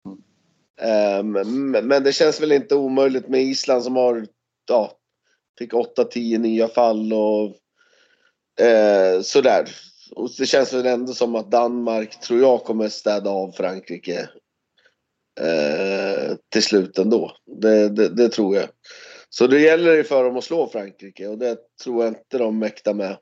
Mm. 0.06 1.36
Um, 1.36 1.72
men 1.72 2.04
det 2.04 2.14
känns 2.14 2.42
väl 2.42 2.52
inte 2.52 2.76
omöjligt 2.76 3.28
med 3.28 3.42
Island 3.42 3.84
som 3.84 3.96
har, 3.96 4.28
ja, 4.68 4.92
fick 5.60 5.74
8-10 5.74 6.38
nya 6.38 6.68
fall 6.68 7.14
och 7.14 7.46
uh, 8.62 9.22
sådär. 9.22 9.70
Och 10.12 10.30
det 10.38 10.46
känns 10.46 10.74
väl 10.74 10.86
ändå 10.86 11.14
som 11.14 11.36
att 11.36 11.52
Danmark, 11.52 12.22
tror 12.22 12.40
jag, 12.40 12.64
kommer 12.64 12.90
städa 12.90 13.30
av 13.30 13.52
Frankrike 13.52 14.30
eh, 15.40 16.36
till 16.50 16.64
slut 16.64 16.98
ändå. 16.98 17.32
Det, 17.46 17.90
det, 17.90 18.10
det, 18.10 18.30
tror 18.30 18.56
jag. 18.56 18.70
Så 19.30 19.48
det 19.48 19.60
gäller 19.60 19.96
ju 19.96 20.04
för 20.04 20.24
dem 20.24 20.38
att 20.38 20.44
slå 20.44 20.70
Frankrike 20.70 21.28
och 21.28 21.38
det 21.38 21.58
tror 21.84 22.04
jag 22.04 22.12
inte 22.12 22.38
de 22.38 22.60
mäktar 22.60 22.94
med. 22.94 23.18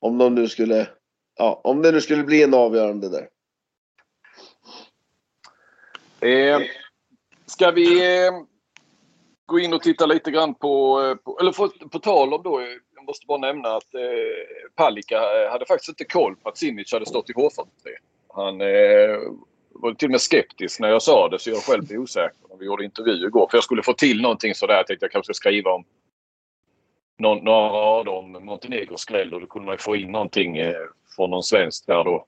Om 0.00 0.18
de 0.18 0.34
nu 0.34 0.48
skulle, 0.48 0.88
ja, 1.38 1.60
om 1.64 1.82
det 1.82 1.92
nu 1.92 2.00
skulle 2.00 2.24
bli 2.24 2.42
en 2.42 2.54
avgörande 2.54 3.08
där. 3.08 3.28
Eh, 6.28 6.60
ska 7.46 7.70
vi 7.70 8.16
eh, 8.26 8.32
gå 9.46 9.58
in 9.58 9.72
och 9.72 9.82
titta 9.82 10.06
lite 10.06 10.30
grann 10.30 10.54
på, 10.54 11.02
eh, 11.02 11.14
på 11.14 11.38
eller 11.40 11.52
på, 11.52 11.68
på 11.88 11.98
tal 11.98 12.34
om 12.34 12.42
då 12.42 12.60
eh, 12.60 12.66
jag 12.94 13.06
måste 13.06 13.26
bara 13.26 13.38
nämna 13.38 13.68
att 13.68 13.94
eh, 13.94 14.70
Palicka 14.74 15.20
hade 15.50 15.66
faktiskt 15.66 15.88
inte 15.88 16.04
koll 16.04 16.36
på 16.36 16.48
att 16.48 16.58
Simic 16.58 16.92
hade 16.92 17.06
stått 17.06 17.30
i 17.30 17.32
H43. 17.32 17.66
Han 18.34 18.60
eh, 18.60 19.18
var 19.74 19.94
till 19.94 20.06
och 20.06 20.10
med 20.10 20.20
skeptisk 20.20 20.80
när 20.80 20.88
jag 20.88 21.02
sa 21.02 21.28
det 21.28 21.38
så 21.38 21.50
jag 21.50 21.62
själv 21.62 21.86
blev 21.86 22.00
osäker 22.00 22.38
när 22.50 22.56
vi 22.56 22.66
gjorde 22.66 22.84
intervju 22.84 23.26
igår. 23.26 23.48
För 23.50 23.56
jag 23.56 23.64
skulle 23.64 23.82
få 23.82 23.92
till 23.92 24.22
någonting 24.22 24.54
sådär. 24.54 24.74
Jag 24.74 24.86
tänkte 24.86 25.04
jag 25.04 25.12
kanske 25.12 25.34
ska 25.34 25.40
skriva 25.40 25.70
om 25.70 25.84
någon, 27.18 27.44
några 27.44 27.68
rader 27.68 28.12
om 28.12 28.32
Montenegros 28.32 29.00
skräll 29.00 29.34
och 29.34 29.40
då 29.40 29.46
kunde 29.46 29.66
man 29.66 29.78
få 29.78 29.96
in 29.96 30.12
någonting 30.12 30.56
eh, 30.56 30.74
från 31.16 31.30
någon 31.30 31.42
svensk 31.42 31.86
där 31.86 32.04
då. 32.04 32.26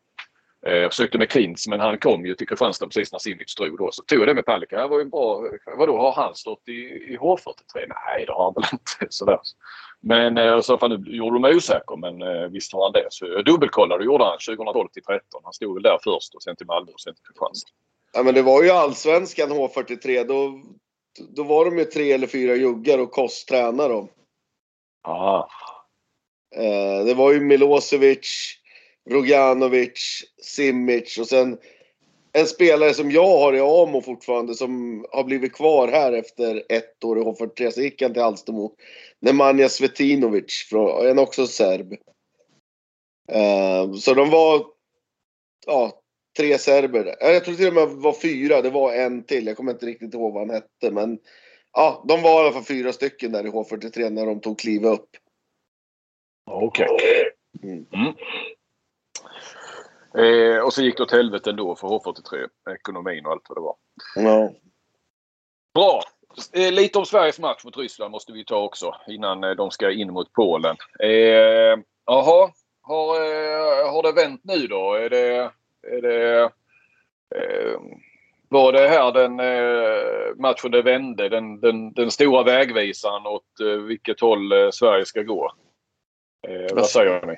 Eh, 0.66 0.74
jag 0.74 0.90
försökte 0.90 1.18
med 1.18 1.30
Klins 1.30 1.68
men 1.68 1.80
han 1.80 1.98
kom 1.98 2.26
ju 2.26 2.34
till 2.34 2.48
Kristianstad 2.48 2.86
precis 2.86 3.12
när 3.12 3.18
Simic 3.18 3.54
drog 3.54 3.78
då. 3.78 3.90
Så 3.92 4.02
tog 4.02 4.20
jag 4.20 4.28
det 4.28 4.34
med 4.34 4.46
Palicka. 4.46 4.80
Det 4.80 4.88
var 4.88 4.98
ju 4.98 5.04
bra. 5.04 5.42
Vadå, 5.78 5.98
har 5.98 6.12
han 6.12 6.34
stått 6.34 6.68
i, 6.68 6.72
i 6.72 7.16
H43? 7.20 7.54
Nej, 7.74 8.24
det 8.26 8.32
har 8.32 8.44
han 8.44 8.54
väl 8.54 8.64
inte. 8.72 9.06
Sådär. 9.14 9.38
Men 10.00 10.38
eh, 10.38 10.60
så 10.60 10.78
fall 10.78 10.98
nu 10.98 11.16
gjorde 11.16 11.34
de 11.36 11.42
mig 11.42 11.56
osäker 11.56 11.96
men 11.96 12.22
eh, 12.22 12.48
visst 12.48 12.72
har 12.72 12.82
han 12.82 12.92
det. 12.92 13.06
Så 13.10 13.26
jag 13.26 13.44
dubbelkollade 13.44 14.04
gjorde 14.04 14.24
han 14.24 14.38
2012 14.38 14.88
till 14.88 15.02
13. 15.02 15.40
Han 15.44 15.52
stod 15.52 15.74
väl 15.74 15.82
där 15.82 15.98
först 16.04 16.34
och 16.34 16.42
sen 16.42 16.56
till 16.56 16.66
Malmö 16.66 16.92
och 16.92 17.00
sen 17.00 17.14
till 17.14 17.24
Kristianstad. 17.24 17.70
Ja 18.12 18.22
men 18.22 18.34
det 18.34 18.42
var 18.42 18.62
ju 18.62 18.70
allsvenskan 18.70 19.52
H43. 19.52 20.24
Då, 20.24 20.62
då 21.36 21.42
var 21.42 21.64
de 21.64 21.78
ju 21.78 21.84
tre 21.84 22.12
eller 22.12 22.26
fyra 22.26 22.54
juggar 22.54 22.98
och 22.98 23.10
Kost 23.10 23.48
tränade 23.48 23.94
dem. 23.94 24.08
Ja. 25.02 25.48
Eh, 26.56 27.04
det 27.04 27.14
var 27.14 27.32
ju 27.32 27.40
Milosevic, 27.40 28.58
Roganovic, 29.10 30.24
Simic 30.42 31.18
och 31.18 31.28
sen 31.28 31.58
en 32.36 32.46
spelare 32.46 32.94
som 32.94 33.10
jag 33.10 33.38
har 33.38 33.52
i 33.52 33.60
Amo 33.60 34.00
fortfarande 34.00 34.54
som 34.54 35.04
har 35.10 35.24
blivit 35.24 35.52
kvar 35.52 35.88
här 35.88 36.12
efter 36.12 36.62
ett 36.68 37.04
år 37.04 37.18
i 37.18 37.22
H43. 37.22 37.70
Så 37.70 37.80
gick 37.80 38.02
han 38.02 38.12
till 38.12 38.22
Alstermo. 38.22 38.74
Nemanja 39.20 39.68
Svetinovic, 39.68 40.68
en 41.04 41.18
också 41.18 41.46
serb. 41.46 41.92
Eh, 43.32 43.92
så 43.92 44.14
de 44.14 44.30
var 44.30 44.66
ja, 45.66 46.00
tre 46.36 46.58
serber. 46.58 47.16
Jag 47.20 47.44
tror 47.44 47.54
till 47.54 47.68
och 47.68 47.74
med 47.74 47.88
det 47.88 47.94
var 47.94 48.12
fyra. 48.12 48.62
Det 48.62 48.70
var 48.70 48.92
en 48.92 49.24
till. 49.24 49.46
Jag 49.46 49.56
kommer 49.56 49.72
inte 49.72 49.86
riktigt 49.86 50.14
ihåg 50.14 50.32
vad 50.32 50.46
han 50.46 50.54
hette. 50.54 50.90
Men 50.90 51.18
ja, 51.72 52.04
de 52.08 52.22
var 52.22 52.42
i 52.42 52.44
alla 52.44 52.52
fall 52.52 52.64
fyra 52.64 52.92
stycken 52.92 53.32
där 53.32 53.46
i 53.46 53.50
H43 53.50 54.10
när 54.10 54.26
de 54.26 54.40
tog 54.40 54.58
kliva 54.58 54.88
upp. 54.88 55.08
Okej. 56.50 56.88
Okay. 56.90 57.24
Mm. 57.62 58.14
Eh, 60.18 60.58
och 60.58 60.72
så 60.72 60.82
gick 60.82 60.96
det 60.96 61.02
åt 61.02 61.12
helvete 61.12 61.50
ändå 61.50 61.76
för 61.76 61.88
H43. 61.88 62.48
Ekonomin 62.74 63.26
och 63.26 63.32
allt 63.32 63.46
vad 63.48 63.56
det 63.56 63.62
var. 63.62 63.76
Ja. 64.16 64.52
Bra. 65.74 66.02
Eh, 66.52 66.72
lite 66.72 66.98
om 66.98 67.06
Sveriges 67.06 67.38
match 67.38 67.64
mot 67.64 67.76
Ryssland 67.76 68.10
måste 68.10 68.32
vi 68.32 68.44
ta 68.44 68.62
också 68.62 68.94
innan 69.08 69.44
eh, 69.44 69.50
de 69.50 69.70
ska 69.70 69.90
in 69.90 70.12
mot 70.12 70.32
Polen. 70.32 70.76
Eh, 71.00 71.78
jaha, 72.06 72.50
har, 72.82 73.16
eh, 73.16 73.92
har 73.92 74.02
det 74.02 74.12
vänt 74.12 74.40
nu 74.44 74.66
då? 74.66 74.94
Är 74.94 75.10
det, 75.10 75.50
är 75.86 76.02
det, 76.02 76.42
eh, 77.36 77.80
var 78.48 78.72
det 78.72 78.88
här 78.88 79.12
den 79.12 79.40
eh, 79.40 80.36
matchen 80.36 80.70
det 80.70 80.82
vände? 80.82 81.28
Den, 81.28 81.60
den, 81.60 81.92
den 81.92 82.10
stora 82.10 82.42
vägvisaren 82.42 83.26
åt 83.26 83.60
eh, 83.60 83.66
vilket 83.66 84.20
håll 84.20 84.52
eh, 84.52 84.70
Sverige 84.70 85.04
ska 85.04 85.22
gå? 85.22 85.52
Eh, 86.48 86.74
vad 86.74 86.86
säger 86.86 87.26
ni? 87.26 87.36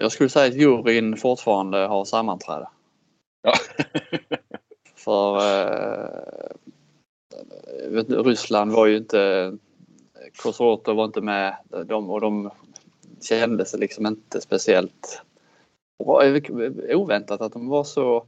Jag 0.00 0.12
skulle 0.12 0.28
säga 0.28 0.46
att 0.46 0.60
juryn 0.60 1.16
fortfarande 1.16 1.78
har 1.78 2.04
sammanträde. 2.04 2.68
Ja. 3.42 3.52
För 4.94 5.36
eh, 5.36 6.50
vet, 7.90 8.10
Ryssland 8.10 8.72
var 8.72 8.86
ju 8.86 8.96
inte 8.96 9.52
Kosovo 10.36 10.94
var 10.94 11.04
inte 11.04 11.20
med 11.20 11.56
de, 11.86 12.10
och 12.10 12.20
de 12.20 12.50
kände 13.20 13.64
sig 13.64 13.80
liksom 13.80 14.06
inte 14.06 14.40
speciellt 14.40 15.22
oväntat 16.94 17.40
att 17.40 17.52
de 17.52 17.68
var 17.68 17.84
så 17.84 18.26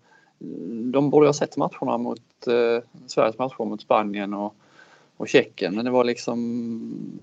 de 0.92 1.10
borde 1.10 1.26
ha 1.26 1.32
sett 1.32 1.56
matcherna 1.56 1.98
mot 1.98 2.46
eh, 2.46 2.82
Sveriges 3.06 3.38
matcher 3.38 3.64
mot 3.64 3.82
Spanien 3.82 4.34
och, 4.34 4.54
och 5.16 5.28
Tjeckien 5.28 5.74
men 5.74 5.84
det 5.84 5.90
var 5.90 6.04
liksom 6.04 6.38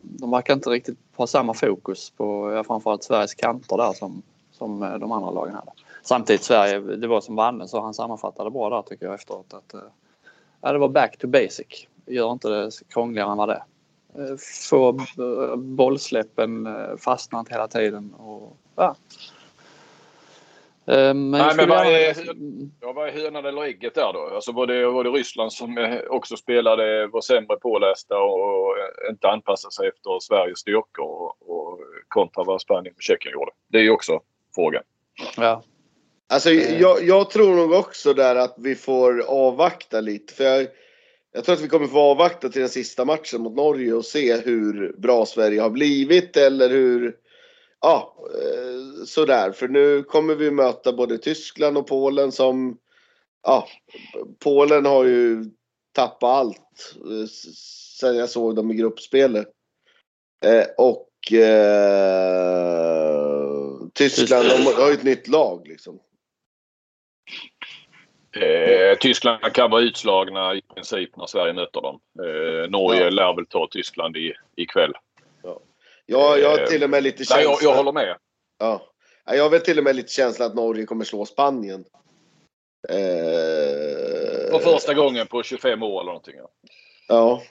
de 0.02 0.32
verkar 0.32 0.54
inte 0.54 0.70
riktigt 0.70 0.98
ha 1.16 1.28
samma 1.28 1.54
fokus 1.54 2.10
på 2.10 2.52
ja, 2.52 2.64
framförallt 2.64 3.04
Sveriges 3.04 3.34
kanter 3.34 3.78
där 3.78 3.94
som, 3.94 4.22
som 4.58 4.84
eh, 4.84 4.94
de 4.94 5.12
andra 5.12 5.32
lagen 5.32 5.56
hade. 5.56 5.72
Samtidigt 6.02 6.44
Sverige, 6.44 6.80
det 6.80 7.08
var 7.08 7.22
som 7.22 7.36
Vanne 7.36 7.68
så 7.68 7.82
han 7.82 7.94
sammanfattade 7.94 8.50
bra 8.52 8.70
där 8.70 8.82
tycker 8.82 9.06
jag 9.06 9.16
efteråt 9.16 9.54
att 9.54 9.74
eh, 9.74 9.80
ja, 10.62 10.72
det 10.72 10.78
var 10.78 10.90
back 10.90 11.18
to 11.18 11.28
basic. 11.28 11.88
Gör 12.06 12.32
inte 12.32 12.50
det 12.50 12.72
krångligare 12.90 13.32
än 13.32 13.38
vad 13.38 13.50
det 13.50 13.54
är. 13.54 14.32
Eh, 14.32 14.38
få 14.70 15.00
bollsläppen 15.58 16.68
fastnar 16.98 17.40
inte 17.40 17.54
hela 17.54 17.68
tiden. 17.68 18.14
Och, 18.14 18.58
ja. 18.76 18.96
Men 20.90 21.32
Nej, 21.32 21.56
men 21.56 21.70
vad 21.70 21.88
är, 21.88 22.16
ja, 22.82 22.94
vad 22.94 23.08
är 23.08 23.12
hönan 23.12 23.46
eller 23.46 23.64
ägget 23.64 23.96
där 23.96 24.14
då? 24.14 24.36
Alltså 24.36 24.52
var 24.52 24.68
det, 24.68 24.88
var 24.88 25.04
det 25.04 25.10
Ryssland 25.10 25.54
som 25.54 26.00
också 26.10 26.38
spelade, 26.38 27.08
var 27.08 27.22
sämre 27.22 27.58
pålästa 27.58 28.20
och 28.20 28.76
inte 29.10 29.30
anpassade 29.30 29.72
sig 29.72 29.88
efter 29.88 30.20
Sveriges 30.20 30.60
styrkor 30.60 31.06
och, 31.06 31.50
och 31.50 31.80
kontra 32.08 32.44
vad 32.44 32.62
Spanien 32.62 32.96
och 32.96 33.02
Tjeckien 33.02 33.34
gjorde? 33.34 33.52
Det 33.68 33.78
är 33.78 33.84
ju 33.84 33.92
också 33.92 34.22
frågan. 34.58 34.84
Ja. 35.38 35.64
Alltså 36.30 36.52
jag, 36.52 37.04
jag, 37.04 37.30
tror 37.30 37.56
nog 37.56 37.72
också 37.72 38.14
där 38.14 38.36
att 38.36 38.56
vi 38.58 38.76
får 38.76 39.22
avvakta 39.22 40.02
lite. 40.02 40.34
För 40.34 40.44
jag, 40.44 40.68
jag 41.34 41.44
tror 41.44 41.56
att 41.56 41.62
vi 41.62 41.68
kommer 41.68 41.88
få 41.88 42.00
avvakta 42.00 42.50
till 42.50 42.62
den 42.62 42.70
sista 42.70 43.06
matchen 43.06 43.42
mot 43.42 43.56
Norge 43.56 43.94
och 43.94 44.06
se 44.06 44.38
hur 44.38 44.96
bra 44.98 45.26
Sverige 45.26 45.62
har 45.62 45.70
blivit 45.70 46.38
eller 46.38 46.70
hur... 46.70 47.16
Ja, 47.82 48.16
eh, 48.34 49.06
sådär. 49.06 49.52
För 49.52 49.68
nu 49.68 50.04
kommer 50.04 50.36
vi 50.36 50.52
möta 50.52 50.94
både 50.94 51.18
Tyskland 51.18 51.78
och 51.78 51.88
Polen 51.88 52.32
som... 52.32 52.78
Ja, 53.44 53.68
Polen 54.40 54.86
har 54.86 55.06
ju 55.06 55.46
tappat 55.96 56.30
allt 56.30 56.96
eh, 56.96 57.28
sen 58.00 58.18
jag 58.18 58.30
såg 58.30 58.56
dem 58.56 58.72
i 58.72 58.74
gruppspelet. 58.74 59.48
Eh, 60.46 60.66
och 60.78 61.34
eh, 61.34 63.27
Tyskland 63.98 64.50
de 64.50 64.66
har 64.66 64.88
ju 64.88 64.94
ett 64.94 65.04
nytt 65.04 65.28
lag 65.28 65.68
liksom. 65.68 66.00
Eh, 68.36 68.98
Tyskland 68.98 69.54
kan 69.54 69.72
vara 69.72 69.82
utslagna 69.82 70.56
i 70.56 70.62
princip 70.62 71.18
när 71.18 71.26
Sverige 71.26 71.54
möter 71.54 71.82
dem. 71.82 72.00
Eh, 72.20 72.70
Norge 72.70 73.04
ja. 73.04 73.10
lär 73.10 73.36
väl 73.36 73.46
ta 73.46 73.68
Tyskland 73.72 74.18
i, 74.18 74.34
ikväll. 74.56 74.94
Ja. 75.44 75.60
Jag, 76.06 76.40
jag 76.40 76.50
har 76.50 76.66
till 76.66 76.84
och 76.84 76.90
med 76.90 77.04
lite 77.04 77.18
känsla... 77.18 77.36
Nej, 77.36 77.46
jag, 77.46 77.58
jag 77.62 77.76
håller 77.76 77.92
med. 77.92 78.18
Ja. 78.58 78.82
Jag 79.26 79.44
har 79.44 79.50
väl 79.50 79.62
till 79.62 79.78
och 79.78 79.84
med 79.84 79.96
lite 79.96 80.14
känsla 80.14 80.46
att 80.46 80.56
Norge 80.56 80.86
kommer 80.86 81.06
slå 81.06 81.26
Spanien. 81.26 81.86
Eh... 82.90 82.96
För 84.52 84.60
första 84.60 84.94
gången 84.94 85.28
på 85.28 85.44
25 85.44 85.84
år 85.84 86.02
eller 86.02 86.12
någonting. 86.12 86.36
Ja. 86.38 86.50
ja. 87.08 87.42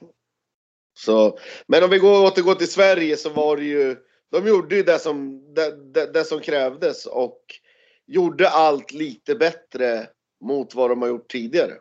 Så, 0.95 1.39
men 1.67 1.85
om 1.85 1.91
vi 1.91 1.99
går, 1.99 2.27
återgår 2.27 2.55
till 2.55 2.71
Sverige 2.71 3.17
så 3.17 3.31
var 3.31 3.57
det 3.57 3.65
ju... 3.65 3.97
De 4.37 4.47
gjorde 4.47 4.77
ju 4.77 4.83
det 4.83 4.99
som, 4.99 5.43
det, 5.55 5.93
det, 5.95 6.13
det 6.13 6.25
som 6.25 6.41
krävdes 6.41 7.07
och 7.07 7.41
gjorde 8.07 8.49
allt 8.49 8.93
lite 8.93 9.35
bättre 9.35 10.07
mot 10.45 10.75
vad 10.75 10.91
de 10.91 11.03
har 11.03 11.09
gjort 11.09 11.31
tidigare. 11.31 11.73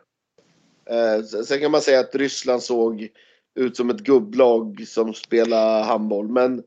Eh, 0.90 1.22
sen 1.22 1.60
kan 1.60 1.70
man 1.70 1.80
säga 1.80 2.00
att 2.00 2.14
Ryssland 2.14 2.62
såg 2.62 3.08
ut 3.54 3.76
som 3.76 3.90
ett 3.90 4.00
gubblag 4.00 4.84
som 4.86 5.14
spelar 5.14 5.82
handboll. 5.82 6.28
Men 6.28 6.62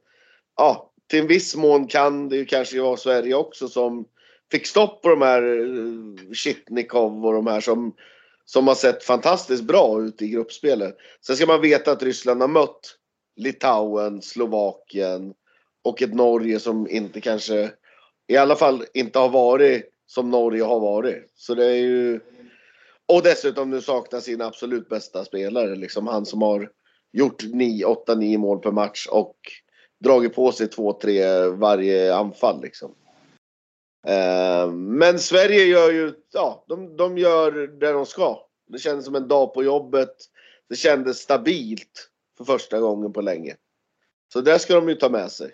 ja, 0.57 0.91
till 1.07 1.19
en 1.19 1.27
viss 1.27 1.55
mån 1.55 1.87
kan 1.87 2.29
det 2.29 2.35
ju 2.35 2.45
kanske 2.45 2.81
vara 2.81 2.97
Sverige 2.97 3.35
också 3.35 3.67
som 3.67 4.05
fick 4.51 4.67
stopp 4.67 5.01
på 5.01 5.09
de 5.09 5.21
här 5.21 5.43
eh, 5.43 6.33
Shitnikov 6.33 7.25
och 7.25 7.33
de 7.33 7.47
här 7.47 7.61
som, 7.61 7.95
som 8.45 8.67
har 8.67 8.75
sett 8.75 9.03
fantastiskt 9.03 9.63
bra 9.63 10.01
ut 10.01 10.21
i 10.21 10.27
gruppspelet. 10.27 10.97
Sen 11.25 11.35
ska 11.35 11.45
man 11.45 11.61
veta 11.61 11.91
att 11.91 12.03
Ryssland 12.03 12.41
har 12.41 12.47
mött 12.47 12.95
Litauen, 13.35 14.21
Slovakien 14.21 15.33
och 15.83 16.01
ett 16.01 16.13
Norge 16.13 16.59
som 16.59 16.89
inte 16.89 17.21
kanske, 17.21 17.71
i 18.27 18.37
alla 18.37 18.55
fall 18.55 18.85
inte 18.93 19.19
har 19.19 19.29
varit 19.29 19.89
som 20.09 20.29
Norge 20.29 20.63
har 20.63 20.79
varit. 20.79 21.31
Så 21.35 21.55
det 21.55 21.65
är 21.65 21.75
ju... 21.75 22.19
Och 23.05 23.23
dessutom 23.23 23.69
nu 23.69 23.81
saknar 23.81 24.19
sin 24.19 24.41
absolut 24.41 24.89
bästa 24.89 25.25
spelare. 25.25 25.75
Liksom 25.75 26.07
han 26.07 26.25
som 26.25 26.41
har 26.41 26.69
gjort 27.11 27.43
8-9 27.43 28.37
mål 28.37 28.59
per 28.59 28.71
match 28.71 29.07
och 29.07 29.35
dragit 29.99 30.35
på 30.35 30.51
sig 30.51 30.67
2-3 30.67 31.55
varje 31.55 32.15
anfall. 32.15 32.61
Liksom. 32.61 32.95
Eh, 34.07 34.71
men 34.71 35.19
Sverige 35.19 35.63
gör 35.63 35.91
ju, 35.91 36.13
ja, 36.33 36.65
de, 36.67 36.97
de 36.97 37.17
gör 37.17 37.51
det 37.51 37.91
de 37.91 38.05
ska. 38.05 38.45
Det 38.67 38.79
kändes 38.79 39.05
som 39.05 39.15
en 39.15 39.27
dag 39.27 39.53
på 39.53 39.63
jobbet. 39.63 40.15
Det 40.69 40.75
kändes 40.75 41.17
stabilt 41.17 42.09
för 42.37 42.43
första 42.43 42.79
gången 42.79 43.13
på 43.13 43.21
länge. 43.21 43.55
Så 44.33 44.41
det 44.41 44.59
ska 44.59 44.75
de 44.75 44.89
ju 44.89 44.95
ta 44.95 45.09
med 45.09 45.31
sig. 45.31 45.51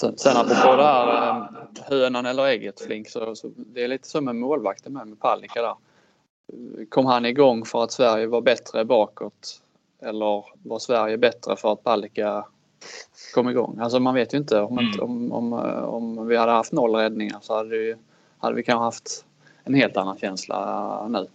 Sen, 0.00 0.18
sen 0.18 0.36
apropå 0.36 0.76
det 0.76 0.82
här 0.82 1.38
eh, 1.38 1.44
hönan 1.84 2.26
eller 2.26 2.46
ägget 2.46 2.80
Flink 2.80 3.08
så, 3.08 3.34
så 3.34 3.50
det 3.56 3.84
är 3.84 3.88
lite 3.88 4.08
som 4.08 4.24
med 4.24 4.36
målvakten 4.36 4.92
med, 4.92 5.06
med 5.06 5.20
Palicka 5.20 5.62
där. 5.62 5.76
Kom 6.88 7.06
han 7.06 7.26
igång 7.26 7.64
för 7.64 7.84
att 7.84 7.92
Sverige 7.92 8.26
var 8.26 8.40
bättre 8.40 8.84
bakåt? 8.84 9.62
Eller 10.02 10.44
var 10.62 10.78
Sverige 10.78 11.18
bättre 11.18 11.56
för 11.56 11.72
att 11.72 11.84
Palicka 11.84 12.46
kom 13.34 13.48
igång? 13.48 13.78
Alltså 13.80 14.00
man 14.00 14.14
vet 14.14 14.34
ju 14.34 14.38
inte. 14.38 14.60
Om, 14.60 14.78
mm. 14.78 15.00
om, 15.00 15.32
om, 15.32 15.52
om, 15.84 16.26
vi 16.26 16.36
hade 16.36 16.52
haft 16.52 16.72
noll 16.72 16.94
räddningar 16.94 17.38
så 17.42 17.54
hade 17.54 17.68
vi, 17.68 17.94
hade 18.38 18.56
vi 18.56 18.62
kanske 18.62 18.84
haft 18.84 19.24
en 19.64 19.74
helt 19.74 19.96
annan 19.96 20.18
känsla 20.18 21.08
nu. 21.08 21.26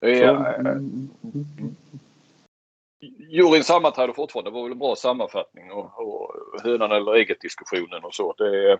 Ja, 0.00 0.46
mm 0.54 1.10
juryn 3.30 3.64
sammanträder 3.64 4.12
fortfarande. 4.12 4.50
Det 4.50 4.54
var 4.54 4.62
väl 4.62 4.72
en 4.72 4.78
bra 4.78 4.96
sammanfattning 4.96 5.72
och, 5.72 6.00
och 6.00 6.34
hönan 6.64 6.92
eller 6.92 7.14
ägget 7.14 7.40
diskussionen 7.40 8.04
och 8.04 8.14
så. 8.14 8.34
Det 8.38 8.72
är 8.72 8.78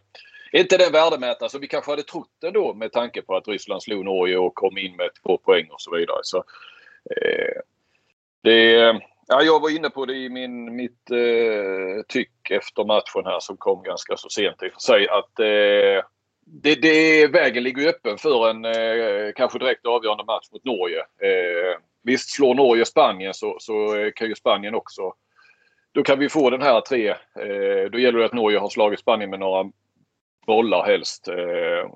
inte 0.53 0.77
den 0.77 0.93
värdemätare 0.93 1.49
som 1.49 1.61
vi 1.61 1.69
kanske 1.69 1.91
hade 1.91 2.03
trott 2.03 2.45
ändå 2.45 2.75
med 2.75 2.93
tanke 2.93 3.23
på 3.23 3.37
att 3.37 3.49
Ryssland 3.49 3.83
slog 3.83 4.05
Norge 4.05 4.39
och 4.39 4.55
kom 4.55 4.79
in 4.79 4.97
med 4.97 5.11
två 5.23 5.39
poäng 5.39 5.69
och 5.71 5.81
så 5.81 5.97
vidare. 5.97 6.21
Så, 6.23 6.39
eh, 7.11 7.61
det, 8.43 8.73
ja, 9.29 9.43
jag 9.43 9.61
var 9.61 9.77
inne 9.77 9.91
på 9.91 10.07
det 10.07 10.15
i 10.15 10.29
min, 10.29 10.77
mitt 10.77 11.11
eh, 11.11 12.03
tyck 12.09 12.51
efter 12.51 12.85
matchen 12.85 13.25
här 13.25 13.41
som 13.41 13.57
kom 13.57 13.83
ganska 13.83 14.17
så 14.17 14.29
sent 14.29 14.63
i 14.63 14.69
och 14.69 14.73
för 14.73 14.81
sig 14.81 15.09
att 15.09 15.39
eh, 15.39 16.05
det, 16.45 16.75
det, 16.75 17.27
vägen 17.27 17.63
ligger 17.63 17.89
öppen 17.89 18.19
för 18.19 18.51
en 18.51 18.65
eh, 18.65 19.33
kanske 19.37 19.59
direkt 19.59 19.87
avgörande 19.87 20.25
match 20.25 20.49
mot 20.53 20.65
Norge. 20.65 20.99
Eh, 20.99 21.79
Visst, 22.03 22.31
slår 22.31 22.55
Norge 22.55 22.85
Spanien 22.85 23.35
så, 23.35 23.57
så 23.61 23.97
eh, 23.97 24.13
kan 24.17 24.29
ju 24.29 24.35
Spanien 24.35 24.75
också... 24.75 25.15
Då 25.95 26.03
kan 26.03 26.19
vi 26.19 26.29
få 26.29 26.51
den 26.51 26.63
här 26.63 26.81
tre. 26.81 27.09
Eh, 27.09 27.91
då 27.93 27.99
gäller 27.99 28.19
det 28.19 28.25
att 28.25 28.33
Norge 28.33 28.59
har 28.59 28.69
slagit 28.69 29.01
Spanien 29.01 29.31
med 29.31 29.41
några 29.41 29.71
bollar 30.47 30.87
helst. 30.87 31.29
Eh, 31.29 31.91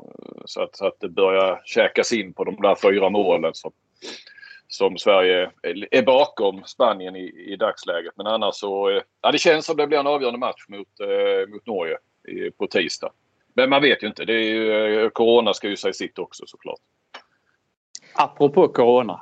så, 0.44 0.62
att, 0.62 0.76
så 0.76 0.86
att 0.86 1.00
det 1.00 1.08
börjar 1.08 1.62
käkas 1.64 2.12
in 2.12 2.32
på 2.32 2.44
de 2.44 2.56
där 2.62 2.74
fyra 2.74 3.10
målen 3.10 3.54
som, 3.54 3.72
som 4.68 4.98
Sverige 4.98 5.50
är 5.90 6.02
bakom 6.02 6.64
Spanien 6.64 7.16
i, 7.16 7.52
i 7.52 7.56
dagsläget. 7.56 8.12
Men 8.16 8.26
annars 8.26 8.54
så... 8.54 8.90
Eh, 8.90 9.02
ja, 9.22 9.32
det 9.32 9.38
känns 9.38 9.66
som 9.66 9.76
det 9.76 9.86
blir 9.86 9.98
en 9.98 10.06
avgörande 10.06 10.38
match 10.38 10.64
mot, 10.68 11.00
eh, 11.00 11.48
mot 11.48 11.66
Norge 11.66 11.96
i, 12.28 12.50
på 12.50 12.66
tisdag. 12.66 13.12
Men 13.54 13.70
man 13.70 13.82
vet 13.82 14.02
ju 14.02 14.06
inte. 14.06 14.24
Det 14.24 14.34
är 14.34 14.44
ju, 14.44 15.10
corona 15.10 15.54
ska 15.54 15.68
ju 15.68 15.76
säga 15.76 15.92
sitt 15.92 16.18
också 16.18 16.46
såklart. 16.46 16.80
Apropå 18.14 18.68
corona. 18.68 19.20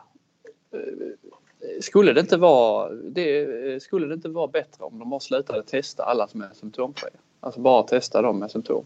Eh, 0.75 1.81
skulle 1.81 2.13
det 2.13 2.21
inte 2.21 2.37
vara, 2.37 2.91
det, 2.95 3.83
skulle 3.83 4.07
det 4.07 4.15
inte 4.15 4.29
vara 4.29 4.47
bättre 4.47 4.85
om 4.85 4.99
de 4.99 5.11
bara 5.11 5.21
slutade 5.21 5.63
testa 5.63 6.03
alla 6.03 6.29
som 6.29 6.43
är 6.43 6.51
symptomfria? 6.53 7.13
Alltså 7.41 7.61
bara 7.61 7.83
testa 7.83 8.23
dem 8.23 8.39
med 8.39 8.51
symptom. 8.51 8.85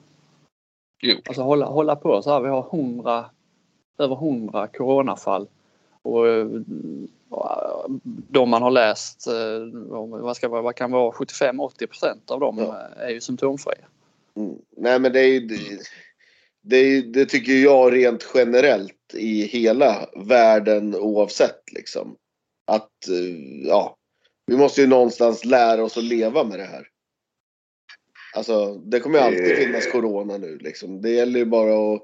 Jo. 1.02 1.16
Alltså 1.28 1.42
hålla, 1.42 1.66
hålla 1.66 1.97
på 1.97 2.23
så 2.23 2.30
här. 2.30 2.40
Vi 2.40 2.49
har 2.49 2.66
100, 2.73 3.30
över 3.99 4.14
100 4.14 4.66
coronafall. 4.66 5.49
Och 6.02 6.28
eh, 6.28 6.47
de 8.30 8.50
man 8.50 8.62
har 8.62 8.71
läst, 8.71 9.26
eh, 9.26 9.35
vad, 9.99 10.37
ska, 10.37 10.49
vad 10.49 10.75
kan 10.75 10.90
vara 10.90 11.11
75-80 11.11 11.87
procent 11.87 12.30
av 12.30 12.40
dem 12.40 12.59
Ja. 12.59 12.76
är 12.97 13.11
ju 13.11 13.21
symptomfria. 13.21 13.87
Mm. 14.35 14.54
Nej 14.76 14.99
men 15.00 15.12
det 15.12 15.21
är 15.21 15.26
ju, 15.26 15.40
det, 16.62 17.00
det, 17.00 17.27
tycker 17.27 17.53
jag 17.53 17.93
rent 17.93 18.29
generellt 18.35 19.15
i 19.15 19.43
hela 19.43 20.09
världen 20.17 20.95
oavsett 20.95 21.73
liksom. 21.73 22.17
Att 22.67 23.09
eh, 23.09 23.67
ja, 23.67 23.97
vi 24.47 24.57
måste 24.57 24.81
ju 24.81 24.87
någonstans 24.87 25.45
lära 25.45 25.85
oss 25.85 25.97
att 25.97 26.05
leva 26.05 26.45
med 26.45 26.59
det 26.59 26.65
här. 26.65 26.88
Alltså 28.35 28.75
det 28.75 29.00
kommer 29.00 29.19
ju 29.19 29.25
alltid 29.25 29.53
Eh. 29.53 29.57
finnas 29.57 29.87
corona 29.87 30.38
nu 30.38 30.59
liksom. 30.59 31.03
Det 31.03 31.11
gäller 31.11 31.38
ju 31.38 31.47
bara 31.47 31.95
att 31.95 32.03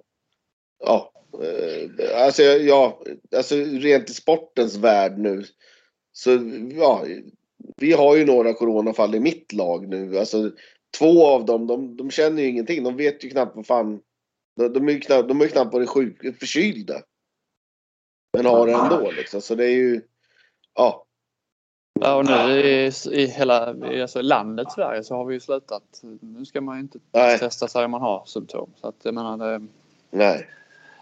ja, 0.84 1.12
eh, 1.42 2.24
alltså 2.24 2.42
ja, 2.42 3.02
alltså 3.36 3.56
rent 3.56 4.10
i 4.10 4.14
sportens 4.14 4.76
värld 4.76 5.18
nu. 5.18 5.44
Så 6.12 6.30
ja, 6.72 7.04
vi 7.76 7.92
har 7.92 8.16
ju 8.16 8.24
några 8.24 8.54
coronafall 8.54 9.14
i 9.14 9.20
mitt 9.20 9.52
lag 9.52 9.88
nu. 9.88 10.18
Alltså 10.18 10.52
två 10.98 11.26
av 11.26 11.44
dem, 11.44 11.66
de, 11.66 11.96
de 11.96 12.10
känner 12.10 12.42
ju 12.42 12.48
ingenting. 12.48 12.84
De 12.84 12.96
vet 12.96 13.24
ju 13.24 13.30
knappt 13.30 13.56
vad 13.56 13.66
fan. 13.66 14.00
De, 14.56 14.68
de 14.68 14.88
är 14.88 14.92
ju 14.92 15.00
knappt, 15.00 15.28
de 15.28 15.40
är 15.40 15.44
ju 15.44 15.50
knappt 15.50 15.74
varit 15.74 15.88
sjuk, 15.88 16.38
förkylda. 16.38 17.02
Men 18.36 18.46
har 18.46 18.66
det 18.66 18.72
ändå 18.72 19.10
liksom. 19.10 19.40
Så 19.40 19.54
det 19.54 19.64
är 19.64 19.76
ju, 19.76 20.02
ja. 20.74 21.04
Ja, 22.00 22.14
och 22.14 22.26
nu 22.26 22.60
i, 22.60 22.92
i 23.10 23.26
hela 23.26 23.66
alltså 24.02 24.22
landet 24.22 24.72
Sverige 24.72 25.04
så 25.04 25.14
har 25.14 25.24
vi 25.24 25.34
ju 25.34 25.40
slutat. 25.40 26.02
Nu 26.20 26.44
ska 26.44 26.60
man 26.60 26.76
ju 26.76 26.80
inte 26.80 26.98
Nej. 27.12 27.38
testa 27.38 27.68
sig 27.68 27.84
om 27.84 27.90
man 27.90 28.00
har 28.00 28.24
symptom. 28.26 28.70
Så 28.80 28.88
att 28.88 28.94
jag 29.02 29.14
menar 29.14 29.36
det, 29.36 29.66
Nej. 30.10 30.48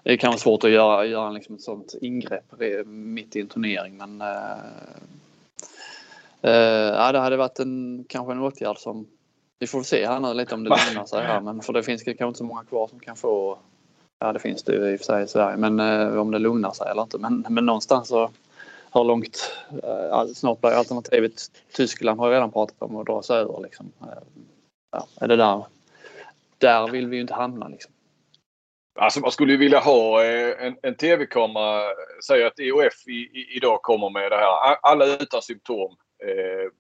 det 0.03 0.17
kan 0.17 0.29
vara 0.29 0.39
svårt 0.39 0.65
att 0.65 0.71
göra, 0.71 1.07
göra 1.07 1.31
liksom 1.31 1.55
ett 1.55 1.63
sånt 1.63 1.95
ingrepp 2.01 2.53
re- 2.59 2.85
mitt 2.85 3.37
i 3.37 3.41
en 3.41 3.49
turnering 3.49 3.97
men 3.97 4.21
eh, 4.21 4.59
eh, 6.43 6.95
ja, 6.95 7.13
det 7.13 7.19
hade 7.19 7.37
varit 7.37 7.59
en, 7.59 8.05
kanske 8.09 8.33
en 8.33 8.41
åtgärd 8.41 8.79
som 8.79 9.07
vi 9.63 9.67
får 9.67 9.83
se 9.83 10.07
här 10.07 10.21
nu 10.21 10.35
lite 10.35 10.55
om 10.55 10.65
det 10.65 10.71
lugnar 10.71 11.05
sig 11.05 11.23
här 11.23 11.41
men 11.41 11.61
för 11.61 11.73
det 11.73 11.83
finns 11.83 12.03
kanske 12.03 12.27
inte 12.27 12.39
så 12.39 12.45
många 12.45 12.65
kvar 12.65 12.89
som 12.89 13.01
kan 13.01 13.17
få 13.17 13.59
Ja 14.21 14.33
det 14.33 14.39
finns 14.39 14.63
det 14.63 14.73
ju 14.73 14.93
i 14.93 14.97
och 14.97 15.01
för 15.01 15.05
sig 15.05 15.25
i 15.25 15.27
Sverige 15.27 15.57
men 15.57 15.81
eh, 15.81 16.17
om 16.19 16.31
det 16.31 16.39
lugnar 16.39 16.71
sig 16.71 16.91
eller 16.91 17.03
inte 17.03 17.19
men, 17.19 17.47
men 17.49 17.67
någonstans 17.67 18.09
så 18.09 18.31
hur 18.95 19.05
långt 19.05 19.53
eh, 19.83 20.27
snart 20.35 20.61
blir 20.61 20.71
alternativet 20.71 21.33
Tyskland 21.73 22.21
har 22.21 22.29
ju 22.29 22.35
redan 22.35 22.53
pratat 22.53 22.83
om 22.83 22.97
att 22.97 23.07
dra 23.07 23.23
sig 23.23 23.37
över 23.37 23.61
liksom. 23.63 23.93
Eh, 24.01 24.43
Ja, 24.93 25.07
är 25.21 25.29
det 25.29 25.37
där 25.37 25.65
där 26.59 26.89
vill 26.89 27.09
vi 27.09 27.17
ju 27.17 27.23
inte 27.23 27.35
hamna 27.35 27.69
liksom. 27.69 27.93
Alltså 29.01 29.21
man 29.21 29.31
skulle 29.31 29.53
ju 29.53 29.59
vilja 29.59 29.79
ha 29.79 30.25
eh, 30.25 30.67
en, 30.67 30.77
en 30.83 30.95
tv-kamera. 30.95 31.83
Säg 32.27 32.45
att 32.45 32.59
EOF 32.59 33.09
i, 33.09 33.13
i, 33.13 33.57
idag 33.57 33.83
kommer 33.83 34.11
med 34.11 34.33
det 34.33 34.37
här. 34.37 34.77
Alla 34.83 35.07
utan 35.07 35.43
symptom 35.43 35.97
eh, 36.25 36.71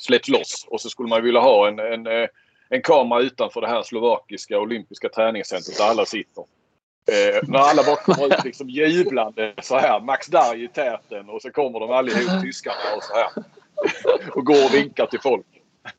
släpps 0.00 0.28
loss. 0.28 0.66
Och 0.68 0.80
så 0.80 0.90
skulle 0.90 1.08
man 1.08 1.22
vilja 1.22 1.40
ha 1.40 1.68
en, 1.68 1.78
en, 1.78 2.06
eh, 2.06 2.28
en 2.68 2.82
kamera 2.82 3.20
utanför 3.20 3.60
det 3.60 3.68
här 3.68 3.82
slovakiska 3.82 4.58
olympiska 4.58 5.08
träningscentret 5.08 5.78
där 5.78 5.84
alla 5.84 6.06
sitter. 6.06 6.44
Eh, 7.10 7.40
när 7.48 7.58
alla 7.58 7.82
bara 7.82 7.96
kommer 7.96 8.26
ut 8.26 8.44
liksom 8.44 8.68
jublande 8.68 9.54
så 9.62 9.78
här. 9.78 10.00
Max 10.00 10.26
Darj 10.26 10.64
i 10.64 10.68
täten 10.68 11.28
och 11.30 11.42
så 11.42 11.50
kommer 11.50 11.80
de 11.80 11.90
allihop 11.90 12.42
tyskarna 12.42 12.96
och 12.96 13.02
så 13.02 13.14
här. 13.14 13.28
Och 14.34 14.44
går 14.46 14.64
och 14.64 14.74
vinkar 14.74 15.06
till 15.06 15.20
folk. 15.20 15.46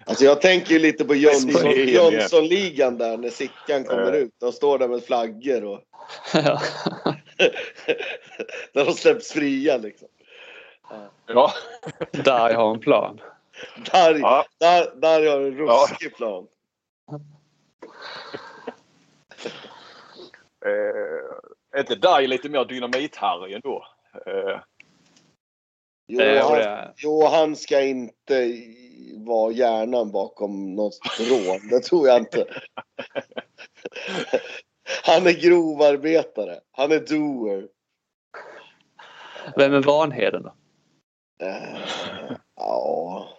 Alltså 0.05 0.25
jag 0.25 0.41
tänker 0.41 0.73
ju 0.73 0.79
lite 0.79 1.05
på 1.05 1.15
Jönsson. 1.15 1.71
Jönssonligan 1.71 2.97
där 2.97 3.17
när 3.17 3.29
Sickan 3.29 3.83
kommer 3.83 4.13
Eh. 4.13 4.19
ut. 4.19 4.31
De 4.39 4.51
står 4.51 4.79
där 4.79 4.87
med 4.87 5.03
flaggor 5.03 5.63
och 5.63 5.79
när 8.73 8.85
de 8.85 8.93
släpps 8.93 9.31
fria 9.31 9.77
liksom. 9.77 10.07
Ja. 11.27 11.53
där 12.11 12.49
jag 12.49 12.57
har 12.57 12.73
en 12.73 12.79
plan. 12.79 13.21
Där, 13.91 14.15
Ja. 14.19 14.45
där, 14.59 14.95
där 14.95 15.31
har 15.31 15.39
du 15.39 15.47
en 15.47 15.57
Ja. 15.67 15.87
ruskig 15.89 16.15
plan. 16.15 16.47
Eh, 20.65 21.23
är 21.73 21.79
inte 21.79 21.95
Darj 21.95 22.27
lite 22.27 22.49
mer 22.49 22.65
dynamit-Harry 22.65 23.55
ändå? 23.55 23.85
Eh, 24.25 24.59
Jo, 26.07 26.21
Eh, 26.21 26.43
han, 26.47 26.57
det, 26.57 26.93
jo, 26.97 27.25
han 27.25 27.55
ska 27.55 27.81
inte 27.81 28.53
vara 29.17 29.51
hjärnan 29.51 30.11
bakom 30.11 30.75
något 30.75 30.99
rån. 31.19 31.67
Det 31.69 31.79
tror 31.79 32.07
jag 32.07 32.17
inte. 32.17 32.45
Han 35.03 35.27
är 35.27 35.41
grovarbetare. 35.41 36.59
Han 36.71 36.91
är 36.91 36.99
doer. 36.99 37.67
vem 39.55 39.73
är 39.73 39.81
Vanheden 39.81 40.43
då? 40.43 40.53
Eh, 41.45 41.77
Ja, 42.55 43.29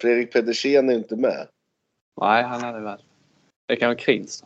Fredrik 0.00 0.32
Pedersen 0.32 0.88
är 0.88 0.94
inte 0.94 1.16
med. 1.16 1.48
Nej, 2.20 2.42
han 2.42 2.60
hade 2.60 2.80
väl. 2.80 3.02
Det 3.68 3.76
kan 3.76 3.88
vara 3.88 3.98
Krins. 3.98 4.44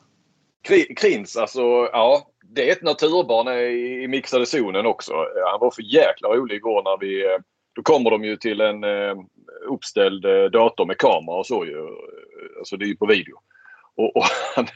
Krins, 0.97 1.37
alltså 1.37 1.63
ja. 1.93 2.31
Det 2.47 2.69
är 2.69 2.73
ett 2.73 2.83
naturbarn 2.83 3.49
i, 3.49 4.03
i 4.03 4.09
mixade 4.09 4.47
zonen 4.47 4.87
också. 4.87 5.13
Han 5.51 5.61
var 5.61 5.71
för 5.71 5.83
jäkla 5.83 6.29
rolig 6.29 6.57
igår 6.57 6.83
när 6.83 6.99
vi... 7.01 7.25
eh, 7.25 7.39
Då 7.75 7.83
kommer 7.83 8.11
de 8.11 8.25
ju 8.25 8.37
till 8.37 8.61
en 8.61 8.85
eh, 8.85 9.15
uppställd 9.69 10.25
eh, 10.25 10.45
dator 10.45 10.87
med 10.87 10.99
kamera 10.99 11.37
och 11.37 11.47
så 11.47 11.65
ju. 11.65 11.89
Alltså 12.59 12.77
det 12.77 12.85
är 12.85 12.89
ju 12.89 12.97
på 12.97 13.07
video. 13.07 13.37
Och, 13.97 14.17
och 14.17 14.25
han, 14.57 14.67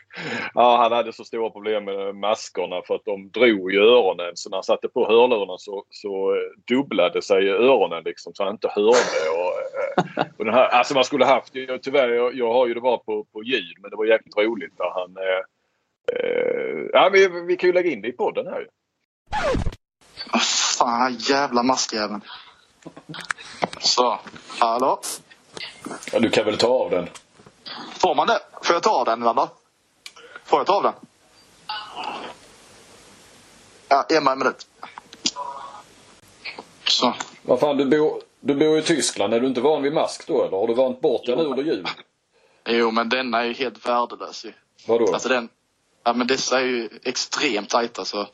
ja, 0.55 0.77
han 0.77 0.93
hade 0.93 1.13
så 1.13 1.25
stora 1.25 1.51
problem 1.51 1.85
med 1.85 2.15
maskerna 2.15 2.83
för 2.87 2.95
att 2.95 3.05
de 3.05 3.31
drog 3.31 3.75
i 3.75 3.77
öronen. 3.77 4.33
Så 4.35 4.51
när 4.51 4.57
han 4.57 4.65
satte 4.65 4.89
på 4.89 5.07
hörlurarna 5.07 5.59
så, 5.59 5.85
så 5.91 6.35
eh, 6.35 6.75
dubblade 6.75 7.23
sig 7.23 7.51
öronen 7.51 8.03
liksom 8.05 8.35
så 8.35 8.45
han 8.45 8.53
inte 8.53 8.69
hörde. 8.69 9.21
Och, 9.39 9.55
eh, 9.81 10.27
och 10.39 10.45
den 10.45 10.55
här, 10.55 10.69
alltså 10.69 10.95
man 10.95 11.05
skulle 11.05 11.25
haft, 11.25 11.55
jag, 11.55 11.83
tyvärr 11.83 12.09
jag, 12.09 12.35
jag 12.35 12.53
har 12.53 12.67
ju 12.67 12.75
det 12.75 12.81
bara 12.81 12.99
på, 12.99 13.25
på 13.25 13.43
ljud 13.43 13.77
men 13.79 13.91
det 13.91 13.97
var 13.97 14.05
jäkligt 14.05 14.37
roligt 14.37 14.79
där 14.79 14.91
han 14.95 15.17
eh, 15.17 15.43
eh, 16.13 16.87
ja, 16.93 17.11
vi, 17.13 17.29
vi 17.47 17.57
kan 17.57 17.69
ju 17.69 17.75
lägga 17.75 17.91
in 17.91 18.03
det 18.03 18.09
i 18.09 18.13
podden 18.13 18.47
här 18.47 18.61
ju. 18.61 18.67
Fan, 20.79 21.15
jävla 21.15 21.63
maskjäveln. 21.63 22.21
Så, 23.81 24.19
hallå? 24.59 25.01
Ja, 26.13 26.19
du 26.19 26.31
kan 26.31 26.45
väl 26.45 26.59
ta 26.59 26.69
av 26.69 26.91
den? 26.91 27.09
Får 27.99 28.15
man 28.15 28.27
det? 28.27 28.41
Får 28.63 28.75
jag 28.75 28.83
ta 28.83 28.91
av 28.91 29.05
den 29.05 29.23
eller? 29.23 29.49
Får 30.45 30.59
jag 30.59 30.67
ta 30.67 30.75
av 30.75 30.83
den? 30.83 30.93
Ja, 33.89 34.07
ge 34.11 34.21
mig 34.21 34.33
en 34.33 34.39
minut. 34.39 34.67
Så. 36.87 37.15
Vad 37.43 37.61
fan, 37.61 37.77
du 37.77 37.85
bor, 37.85 38.23
du 38.41 38.55
bor 38.55 38.79
i 38.79 38.83
Tyskland. 38.83 39.35
Är 39.35 39.41
du 39.41 39.47
inte 39.47 39.61
van 39.61 39.83
vid 39.83 39.93
mask 39.93 40.27
då 40.27 40.45
eller? 40.45 40.57
Har 40.57 40.67
du 40.67 40.75
vant 40.75 41.01
bort 41.01 41.27
den 41.27 41.41
ur 41.41 41.63
jul? 41.63 41.87
Jo, 42.65 42.91
men 42.91 43.09
denna 43.09 43.41
är 43.41 43.45
ju 43.45 43.53
helt 43.53 43.89
värdelös 43.89 44.45
ju. 44.45 44.53
Vadå? 44.87 45.13
Alltså 45.13 45.29
den... 45.29 45.49
Ja, 46.05 46.13
men 46.13 46.27
dessa 46.27 46.61
är 46.61 46.65
ju 46.65 46.89
extremt 47.03 47.71
tajta 47.71 48.05
så... 48.05 48.27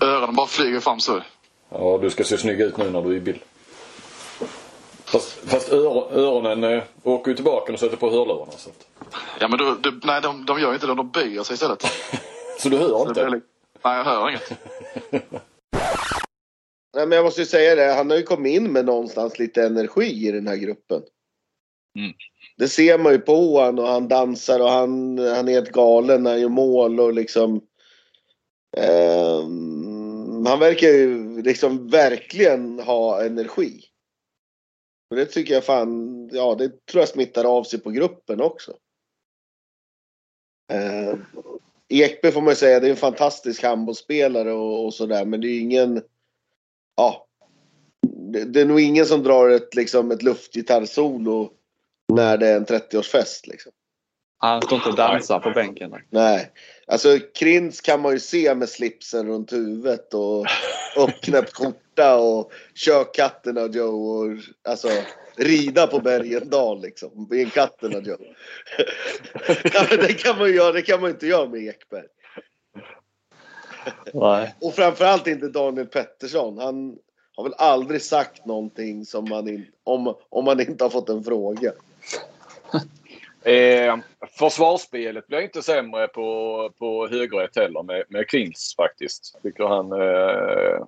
Öronen 0.00 0.34
bara 0.34 0.46
flyger 0.46 0.80
fram 0.80 1.00
så. 1.00 1.22
Ja, 1.68 1.98
du 2.02 2.10
ska 2.10 2.24
se 2.24 2.38
snygg 2.38 2.60
ut 2.60 2.76
nu 2.76 2.90
när 2.90 3.02
du 3.02 3.10
är 3.10 3.16
i 3.16 3.20
bild. 3.20 3.40
Fast, 5.14 5.30
fast 5.50 5.72
ör, 5.72 6.18
öronen 6.18 6.64
eh, 6.64 6.82
åker 7.02 7.30
ju 7.30 7.34
tillbaka 7.34 7.72
och 7.72 7.80
sätter 7.80 7.96
på 7.96 8.10
hörlurarna. 8.10 8.52
Så, 8.52 8.70
att, 8.70 8.86
Ja, 9.40 9.48
men 9.48 9.58
då, 9.58 9.76
då, 9.80 9.92
nej, 10.04 10.22
de, 10.22 10.46
de 10.46 10.60
gör 10.60 10.74
inte 10.74 10.86
det. 10.86 10.94
De 10.94 11.10
böjer 11.10 11.42
sig 11.42 11.54
istället. 11.54 11.82
så 12.60 12.68
du 12.68 12.76
hör 12.76 12.88
Så 12.88 13.04
det 13.04 13.12
blir 13.14 13.24
inte? 13.24 13.36
li- 13.36 13.42
Nej, 13.84 13.96
jag 13.96 14.04
hör 14.04 14.28
inget. 14.28 14.52
Nej, 16.96 17.06
men 17.06 17.12
jag 17.12 17.24
måste 17.24 17.40
ju 17.40 17.46
säga 17.46 17.74
det. 17.74 17.92
Han 17.92 18.10
har 18.10 18.16
ju 18.16 18.22
kommit 18.22 18.54
in 18.54 18.72
med 18.72 18.84
någonstans 18.84 19.38
lite 19.38 19.62
energi 19.66 20.28
i 20.28 20.32
den 20.32 20.46
här 20.46 20.56
gruppen. 20.56 21.02
Mm. 21.98 22.12
Det 22.56 22.68
ser 22.68 22.98
man 22.98 23.12
ju 23.12 23.18
på 23.18 23.58
honom 23.58 23.84
och 23.84 23.90
han 23.90 24.08
dansar 24.08 24.60
och 24.60 24.70
han, 24.70 25.18
han 25.18 25.48
är 25.48 25.52
helt 25.52 25.72
galen 25.72 26.22
när 26.22 26.30
han 26.30 26.40
gör 26.40 26.48
mål 26.48 27.00
och 27.00 27.12
liksom. 27.14 27.60
ehm, 28.76 30.46
han 30.46 30.58
verkar 30.58 30.88
ju 30.88 31.42
liksom 31.42 31.88
verkligen 31.88 32.80
ha 32.80 33.24
energi. 33.24 33.80
Och 35.14 35.20
det 35.20 35.26
tycker 35.26 35.54
jag 35.54 35.64
fan, 35.64 36.28
ja 36.32 36.54
det 36.54 36.86
tror 36.86 37.00
jag 37.00 37.08
smittar 37.08 37.44
av 37.44 37.64
sig 37.64 37.80
på 37.80 37.90
gruppen 37.90 38.40
också. 38.40 38.72
Uh, 40.72 41.18
Ekberg 41.88 42.32
får 42.32 42.42
man 42.42 42.56
säga, 42.56 42.80
det 42.80 42.86
är 42.86 42.90
en 42.90 42.96
fantastisk 42.96 43.62
handbollsspelare 43.62 44.52
och, 44.52 44.84
och 44.84 44.94
sådär 44.94 45.24
men 45.24 45.40
det 45.40 45.48
är 45.48 45.60
ingen 45.60 46.02
ja. 46.96 47.26
Det, 48.32 48.44
det 48.44 48.60
är 48.60 48.64
nog 48.64 48.80
ingen 48.80 49.06
som 49.06 49.22
drar 49.22 49.50
ett, 49.50 49.74
liksom, 49.74 50.10
ett 50.10 50.22
luftgitarrsolo 50.22 51.52
när 52.12 52.38
det 52.38 52.48
är 52.48 52.56
en 52.56 52.66
30-årsfest. 52.66 53.46
Liksom. 53.46 53.72
Han 54.38 54.62
står 54.62 54.76
inte 54.76 54.88
och 54.88 54.96
dansar 54.96 55.40
på 55.40 55.50
bänken. 55.50 55.94
Nej. 56.10 56.52
Alltså 56.86 57.18
Krins 57.34 57.80
kan 57.80 58.00
man 58.00 58.12
ju 58.12 58.18
se 58.18 58.54
med 58.54 58.68
slipsen 58.68 59.26
runt 59.26 59.52
huvudet 59.52 60.14
och 60.14 60.46
uppknäppt 60.96 61.56
skjorta 61.56 62.16
och 62.16 62.52
kör 62.74 63.14
katterna 63.14 63.66
Joe 63.66 63.86
och 63.86 64.38
alltså 64.68 64.88
rida 65.36 65.86
på 65.86 65.98
Bergendal 65.98 66.82
liksom. 66.82 67.28
En 67.32 67.50
katterna 67.50 67.98
Joe. 67.98 68.18
ja, 69.74 69.96
det 69.96 70.12
kan 70.12 70.38
man 70.38 70.48
ju 70.48 70.54
göra, 70.54 70.72
det 70.72 70.82
kan 70.82 71.00
man 71.00 71.10
inte 71.10 71.26
göra 71.26 71.48
med 71.48 71.60
Ekberg. 71.60 72.06
Nej. 74.12 74.54
Och 74.60 74.74
framförallt 74.74 75.26
inte 75.26 75.48
Daniel 75.48 75.86
Pettersson. 75.86 76.58
Han 76.58 76.98
har 77.36 77.44
väl 77.44 77.54
aldrig 77.58 78.02
sagt 78.02 78.46
någonting 78.46 79.04
som 79.04 79.28
man 79.28 79.48
in, 79.48 79.66
om, 79.84 80.14
om 80.28 80.44
man 80.44 80.60
inte 80.60 80.84
har 80.84 80.90
fått 80.90 81.08
en 81.08 81.24
fråga. 81.24 81.72
Eh, 83.44 83.96
försvarsspelet 84.38 85.26
blir 85.26 85.40
inte 85.40 85.62
sämre 85.62 86.08
på, 86.08 86.70
på 86.78 87.08
högerrätt 87.08 87.56
heller 87.56 87.82
med, 87.82 88.04
med 88.08 88.28
Krins 88.30 88.74
faktiskt. 88.76 89.38
Tycker 89.42 89.64
han 89.64 89.92
eh, 89.92 89.98
gör 89.98 90.86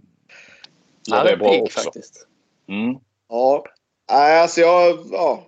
Ja, 1.07 1.25
det 1.25 1.31
är 1.31 1.37
bra 1.37 1.51
pigg 1.51 1.63
också. 1.63 1.81
faktiskt. 1.81 2.27
Mm. 2.69 2.97
Ja. 3.29 3.65
Nej, 4.11 4.41
alltså 4.41 4.61
jag... 4.61 4.99
Ja. 5.13 5.47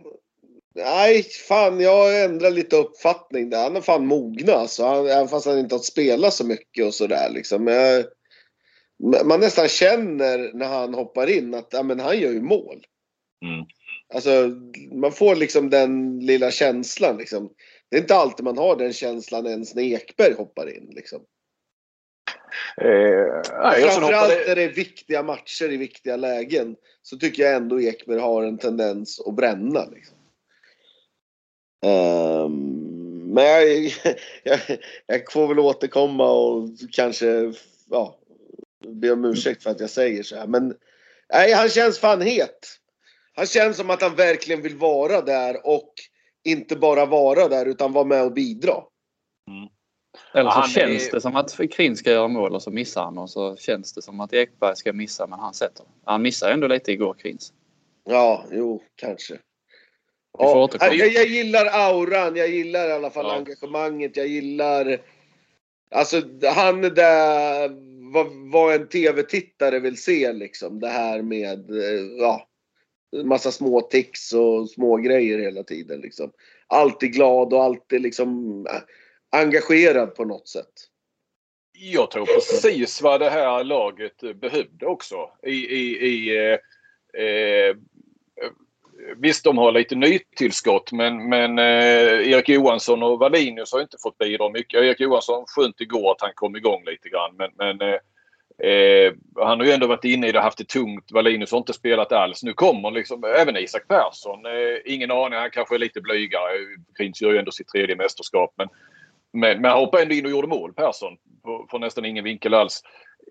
Nej, 0.75 1.23
fan 1.23 1.81
jag 1.81 2.25
ändrar 2.25 2.51
lite 2.51 2.77
uppfattning 2.77 3.51
där. 3.51 3.63
Han 3.63 3.77
är 3.77 3.81
fan 3.81 4.07
mogna 4.07 4.53
alltså. 4.53 4.85
Han, 4.85 5.07
även 5.07 5.29
fast 5.29 5.47
han 5.47 5.59
inte 5.59 5.75
har 5.75 5.81
spelat 5.81 6.35
så 6.35 6.47
mycket 6.47 6.87
och 6.87 6.95
sådär 6.95 7.31
liksom. 7.31 7.65
Men 7.65 7.75
jag, 7.75 8.05
man 9.27 9.41
nästan 9.41 9.69
känner 9.69 10.51
när 10.55 10.67
han 10.67 10.95
hoppar 10.95 11.31
in 11.31 11.55
att 11.55 11.69
ja, 11.71 11.83
men 11.83 12.01
han 12.01 12.19
gör 12.19 12.31
ju 12.31 12.43
mål. 12.43 12.87
Mm. 13.45 13.67
Alltså, 14.15 14.51
man 14.93 15.13
får 15.13 15.37
liksom 15.37 15.71
den 15.71 16.21
lilla 16.21 16.51
känslan 16.51 17.17
liksom. 17.17 17.51
Det 17.91 17.97
är 17.97 18.01
inte 18.01 18.15
alltid 18.15 18.45
man 18.45 18.59
har 18.59 18.77
den 18.77 18.93
känslan 18.93 19.47
ens 19.47 19.75
när 19.75 19.83
Ekberg 19.83 20.35
hoppar 20.35 20.77
in 20.77 20.93
liksom. 20.95 21.23
Eh, 22.77 23.43
Framförallt 23.45 24.03
hoppade, 24.03 24.45
när 24.47 24.57
det 24.57 24.63
är 24.63 24.73
viktiga 24.73 25.23
matcher 25.23 25.73
i 25.73 25.77
viktiga 25.77 26.17
lägen 26.17 26.77
så 27.03 27.17
tycker 27.17 27.43
jag 27.43 27.55
ändå 27.55 27.81
Ekberg 27.81 28.19
har 28.19 28.43
en 28.43 28.59
tendens 28.59 29.21
att 29.21 29.35
bränna. 29.35 29.85
Liksom. 29.85 30.17
Ehm, 31.87 33.33
men 33.35 33.45
jag, 33.45 33.75
jag, 34.43 34.61
jag 35.07 35.33
får 35.33 35.49
väl 35.49 35.59
återkomma 35.59 36.31
och 36.31 36.69
kanske 36.93 37.53
ja, 37.91 38.19
be 38.87 39.11
om 39.11 39.25
ursäkt 39.25 39.63
för 39.63 39.71
att 39.71 39.81
jag 39.81 39.91
säger 39.91 40.23
så 40.23 40.37
här. 40.37 40.47
Men 40.47 40.75
nej, 41.33 41.53
han 41.53 41.69
känns 41.69 41.99
fan 41.99 42.21
het. 42.21 42.79
Han 43.39 43.47
känns 43.47 43.77
som 43.77 43.91
att 43.91 44.03
han 44.03 44.15
verkligen 44.15 44.63
vill 44.63 44.77
vara 44.77 45.21
där 45.21 45.67
och 45.67 45.93
inte 46.45 46.77
bara 46.77 47.07
vara 47.07 47.49
där 47.49 47.67
utan 47.67 47.93
vara 47.93 48.05
med 48.05 48.25
och 48.25 48.33
bidra. 48.33 48.75
Eller 50.35 50.51
så 50.51 50.57
Han 50.57 50.65
är- 50.65 50.73
känns 50.73 51.11
det 51.11 51.21
som 51.21 51.37
att 51.37 51.61
Krin 51.73 51.97
ska 51.97 52.11
göra 52.11 52.29
mål 52.29 52.55
och 52.55 52.63
så 52.63 52.71
missar 52.71 53.05
han 53.05 53.19
och 53.19 53.31
så 53.31 53.57
känns 53.57 53.95
det 53.95 54.03
som 54.03 54.21
att 54.21 54.33
Ekberg 54.33 54.77
ska 54.77 54.93
missa 54.93 55.27
men 55.27 55.39
han 55.39 55.55
sätter. 55.55 55.87
Han 56.05 56.23
missar 56.23 56.51
ändå 56.51 56.67
lite 56.67 56.93
igår 56.93 57.15
Krins. 57.15 57.53
Ja, 58.05 58.45
jo, 58.53 58.83
kanske. 58.97 59.39
Ja, 60.39 60.71
jag, 60.81 60.95
jag 60.95 61.27
gillar 61.27 61.67
auran, 61.67 62.37
jag 62.37 62.49
gillar 62.49 62.89
i 62.89 62.93
alla 62.93 63.11
fall 63.11 63.27
Ja. 63.27 63.37
engagemanget, 63.37 64.17
jag 64.17 64.27
gillar... 64.27 64.99
Alltså 65.91 66.23
han 66.55 66.85
är 66.85 66.91
där 66.91 67.69
vad, 68.13 68.27
vad 68.53 68.75
en 68.75 68.89
tv-tittare 68.89 69.79
vill 69.81 69.97
se 70.03 70.33
liksom. 70.33 70.81
Det 70.81 70.89
här 70.89 71.23
med, 71.23 71.71
eh, 71.71 72.01
ja, 72.19 72.48
massa 73.25 73.51
små 73.51 73.81
tics 73.81 74.33
och 74.33 74.71
små 74.71 74.97
grejer 74.97 75.39
hela 75.39 75.63
tiden 75.63 76.01
liksom. 76.01 76.33
Alltid 76.67 77.13
glad 77.13 77.53
och 77.53 77.65
alltid 77.65 78.01
liksom 78.01 78.67
eh, 78.67 79.41
engagerad 79.41 80.15
på 80.15 80.25
något 80.25 80.49
sätt. 80.49 80.73
jag 81.73 82.11
tror 82.11 82.27
precis 82.27 83.03
vad 83.03 83.21
det 83.21 83.31
här 83.31 83.65
laget 83.65 84.41
behövde 84.41 84.87
också. 84.87 85.17
I, 85.43 85.53
i, 85.53 86.07
i, 86.07 86.37
eh, 86.37 87.23
eh, 87.23 87.77
visst, 89.17 89.45
de 89.45 89.59
har 89.59 89.73
lite 89.73 89.95
nytillskott 89.95 90.93
men, 90.93 91.29
men 91.29 91.59
eh, 91.59 92.33
Erik 92.33 92.49
Johansson 92.49 93.03
och 93.03 93.19
Wallinius 93.19 93.73
har 93.73 93.81
inte 93.81 93.97
fått 94.03 94.19
bidra 94.19 94.49
mycket. 94.49 94.83
Erik 94.83 95.01
Johansson 95.01 95.45
skönt 95.47 95.81
igår 95.81 96.13
att 96.13 96.21
han 96.21 96.33
kom 96.35 96.57
igång 96.57 96.85
lite 96.85 97.09
grann 97.09 97.37
men, 97.37 97.51
men 97.57 97.89
eh, 97.89 97.99
eh, 98.63 99.15
han 99.37 99.59
har 99.59 99.67
ju 99.67 99.73
ändå 99.73 99.87
varit 99.87 100.05
inne 100.05 100.29
i 100.29 100.33
det, 100.33 100.41
haft 100.41 100.59
det 100.59 100.69
tungt. 100.69 101.13
Valinus 101.13 101.51
har 101.51 101.59
inte 101.59 101.73
spelat 101.73 102.13
alls. 102.13 102.43
Nu 102.43 102.53
kommer 102.53 102.91
liksom 102.91 103.25
även 103.25 103.57
Isak 103.57 103.89
Persson. 103.89 104.47
Eh, 104.47 104.95
ingen 104.95 105.11
aning, 105.11 105.39
han 105.39 105.51
kanske 105.51 105.75
är 105.75 105.79
lite 105.79 106.01
blygare. 106.01 106.53
Prins 106.97 107.23
gör 107.23 107.33
ju 107.33 107.39
ändå 107.39 107.51
sitt 107.51 107.69
tredje 107.69 107.97
mästerskap. 107.97 108.55
Men, 108.57 108.69
men, 109.33 109.61
men 109.61 109.71
han 109.71 109.81
hoppade 109.81 110.03
ändå 110.03 110.15
in 110.15 110.25
och 110.25 110.31
gjorde 110.31 110.49
mål, 110.49 110.73
Persson. 110.73 111.17
Från 111.71 111.81
nästan 111.81 112.05
ingen 112.05 112.25
vinkel 112.25 112.55
alls. 112.55 112.83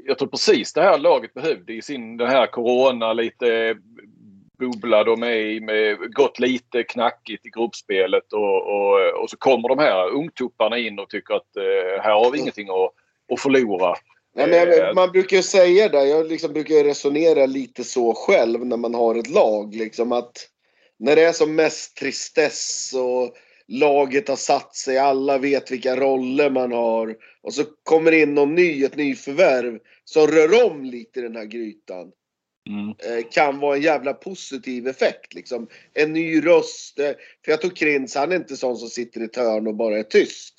Jag 0.06 0.18
tror 0.18 0.28
precis 0.28 0.74
det 0.74 0.82
här 0.82 0.98
laget 0.98 1.34
behövde 1.34 1.74
i 1.74 1.82
sin 1.82 2.18
den 2.18 2.28
här 2.28 2.48
corona 2.48 3.14
lite 3.14 3.78
bubbla 4.60 5.04
de 5.04 5.24
är 5.24 5.36
i 5.36 5.60
med 5.60 6.14
gått 6.14 6.40
lite 6.40 6.84
knackigt 6.84 7.46
i 7.46 7.50
gruppspelet 7.50 8.34
och, 8.34 8.68
och, 8.68 9.22
och 9.22 9.30
så 9.30 9.38
kommer 9.38 9.70
de 9.70 9.80
här 9.80 10.10
ungtupparna 10.10 10.78
in 10.78 11.00
och 11.00 11.10
tycker 11.10 11.34
att 11.34 11.58
eh, 11.58 12.04
här 12.04 12.14
har 12.14 12.32
vi 12.32 12.40
ingenting 12.40 12.70
att, 12.70 12.92
att 13.34 13.42
förlora. 13.42 13.96
Nej, 14.38 14.48
men 14.48 14.88
Eh, 14.88 14.94
man 14.94 15.12
brukar 15.12 15.38
ju 15.38 15.44
säga 15.44 15.90
det, 15.90 16.06
jag 16.06 16.28
liksom 16.28 16.54
brukar 16.54 16.84
resonera 16.84 17.46
lite 17.46 17.84
så 17.84 18.14
själv 18.14 18.66
när 18.66 18.78
man 18.78 18.94
har 18.94 19.16
ett 19.16 19.30
lag. 19.30 19.76
Liksom 19.76 20.12
att 20.12 20.50
när 21.00 21.16
det 21.16 21.24
är 21.24 21.34
som 21.34 21.56
mest 21.56 21.98
tristess 21.98 22.94
och 22.94 23.36
laget 23.68 24.28
har 24.28 24.36
satt 24.36 24.76
sig, 24.76 24.98
alla 24.98 25.38
vet 25.38 25.72
vilka 25.72 25.96
roller 25.96 26.50
man 26.50 26.72
har. 26.72 27.16
Och 27.42 27.54
så 27.54 27.64
kommer 27.84 28.12
in 28.12 28.36
någon 28.36 28.56
ny, 28.56 28.84
ett 28.84 28.96
nyförvärv 28.96 29.80
som 30.04 30.28
rör 30.28 30.66
om 30.66 30.86
lite 30.86 31.20
i 31.20 31.24
den 31.24 31.36
här 31.36 31.46
grytan. 31.46 32.12
Mm. 32.70 32.90
Eh, 32.90 33.26
kan 33.32 33.60
vara 33.60 33.76
en 33.76 33.82
jävla 33.82 34.14
positiv 34.14 34.88
effekt. 34.88 35.34
Liksom. 35.34 35.68
En 35.94 36.14
ny 36.14 36.46
röst. 36.46 37.00
Eh, 37.00 37.12
för 37.46 37.52
jag 37.52 37.62
tror 37.62 37.76
Krins, 37.76 38.16
han 38.16 38.32
är 38.32 38.36
inte 38.36 38.58
sån 38.58 38.78
som 38.78 38.90
sitter 38.90 39.22
i 39.22 39.24
ett 39.24 39.36
hörn 39.36 39.68
och 39.68 39.76
bara 39.76 40.00
är 40.00 40.04
tyst. 40.04 40.54